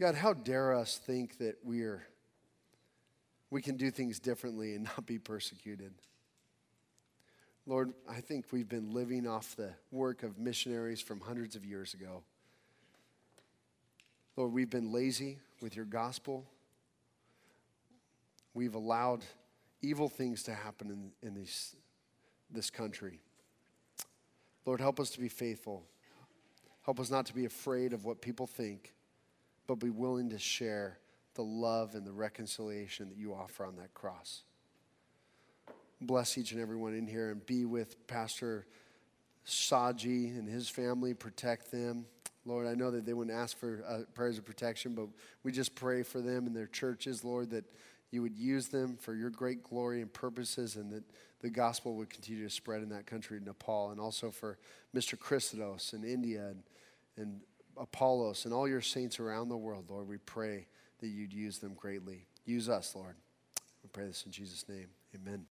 God, 0.00 0.14
how 0.14 0.32
dare 0.32 0.74
us 0.74 0.98
think 0.98 1.38
that 1.38 1.56
we're 1.62 2.06
we 3.50 3.60
can 3.60 3.76
do 3.76 3.90
things 3.90 4.18
differently 4.18 4.74
and 4.74 4.84
not 4.96 5.06
be 5.06 5.18
persecuted. 5.18 5.92
Lord, 7.66 7.92
I 8.08 8.20
think 8.20 8.46
we've 8.52 8.68
been 8.68 8.92
living 8.92 9.26
off 9.26 9.54
the 9.54 9.70
work 9.90 10.22
of 10.22 10.38
missionaries 10.38 11.00
from 11.00 11.20
hundreds 11.20 11.56
of 11.56 11.64
years 11.64 11.94
ago. 11.94 12.22
Lord, 14.36 14.52
we've 14.52 14.70
been 14.70 14.92
lazy 14.92 15.38
with 15.60 15.76
your 15.76 15.84
gospel. 15.84 16.46
We've 18.54 18.74
allowed 18.74 19.24
evil 19.82 20.08
things 20.08 20.42
to 20.44 20.54
happen 20.54 21.12
in, 21.22 21.28
in 21.28 21.34
these, 21.34 21.76
this 22.52 22.70
country. 22.70 23.20
Lord, 24.66 24.80
help 24.80 25.00
us 25.00 25.10
to 25.10 25.20
be 25.20 25.28
faithful. 25.28 25.84
Help 26.82 27.00
us 27.00 27.10
not 27.10 27.26
to 27.26 27.34
be 27.34 27.44
afraid 27.44 27.92
of 27.92 28.04
what 28.04 28.20
people 28.20 28.46
think, 28.46 28.94
but 29.66 29.76
be 29.76 29.90
willing 29.90 30.30
to 30.30 30.38
share 30.38 30.98
the 31.34 31.42
love 31.42 31.94
and 31.94 32.06
the 32.06 32.12
reconciliation 32.12 33.08
that 33.08 33.18
you 33.18 33.32
offer 33.34 33.64
on 33.64 33.76
that 33.76 33.94
cross. 33.94 34.42
Bless 36.00 36.38
each 36.38 36.52
and 36.52 36.60
everyone 36.60 36.94
in 36.94 37.06
here 37.06 37.30
and 37.30 37.44
be 37.44 37.64
with 37.64 38.06
Pastor 38.06 38.66
Saji 39.46 40.38
and 40.38 40.48
his 40.48 40.68
family. 40.68 41.14
Protect 41.14 41.70
them. 41.70 42.06
Lord, 42.46 42.66
I 42.66 42.74
know 42.74 42.90
that 42.90 43.04
they 43.04 43.12
wouldn't 43.12 43.36
ask 43.36 43.56
for 43.56 43.84
uh, 43.86 44.00
prayers 44.14 44.38
of 44.38 44.44
protection, 44.44 44.94
but 44.94 45.08
we 45.42 45.52
just 45.52 45.74
pray 45.74 46.02
for 46.02 46.20
them 46.20 46.46
and 46.46 46.56
their 46.56 46.66
churches, 46.66 47.22
Lord, 47.22 47.50
that 47.50 47.64
you 48.10 48.22
would 48.22 48.36
use 48.36 48.68
them 48.68 48.96
for 48.96 49.14
your 49.14 49.30
great 49.30 49.62
glory 49.62 50.02
and 50.02 50.12
purposes, 50.12 50.76
and 50.76 50.90
that 50.90 51.04
the 51.40 51.50
gospel 51.50 51.94
would 51.96 52.10
continue 52.10 52.44
to 52.44 52.50
spread 52.50 52.82
in 52.82 52.88
that 52.90 53.06
country, 53.06 53.40
Nepal, 53.44 53.90
and 53.90 54.00
also 54.00 54.30
for 54.30 54.58
Mr. 54.94 55.18
Christos 55.18 55.92
in 55.92 56.04
India 56.04 56.48
and, 56.48 56.62
and 57.16 57.40
Apollos 57.76 58.44
and 58.44 58.52
all 58.52 58.68
your 58.68 58.80
saints 58.80 59.20
around 59.20 59.48
the 59.48 59.56
world, 59.56 59.86
Lord. 59.88 60.08
We 60.08 60.18
pray 60.18 60.66
that 60.98 61.08
you'd 61.08 61.32
use 61.32 61.58
them 61.58 61.74
greatly. 61.74 62.26
Use 62.44 62.68
us, 62.68 62.94
Lord. 62.94 63.14
We 63.82 63.88
pray 63.92 64.06
this 64.06 64.24
in 64.26 64.32
Jesus' 64.32 64.68
name. 64.68 64.88
Amen. 65.14 65.46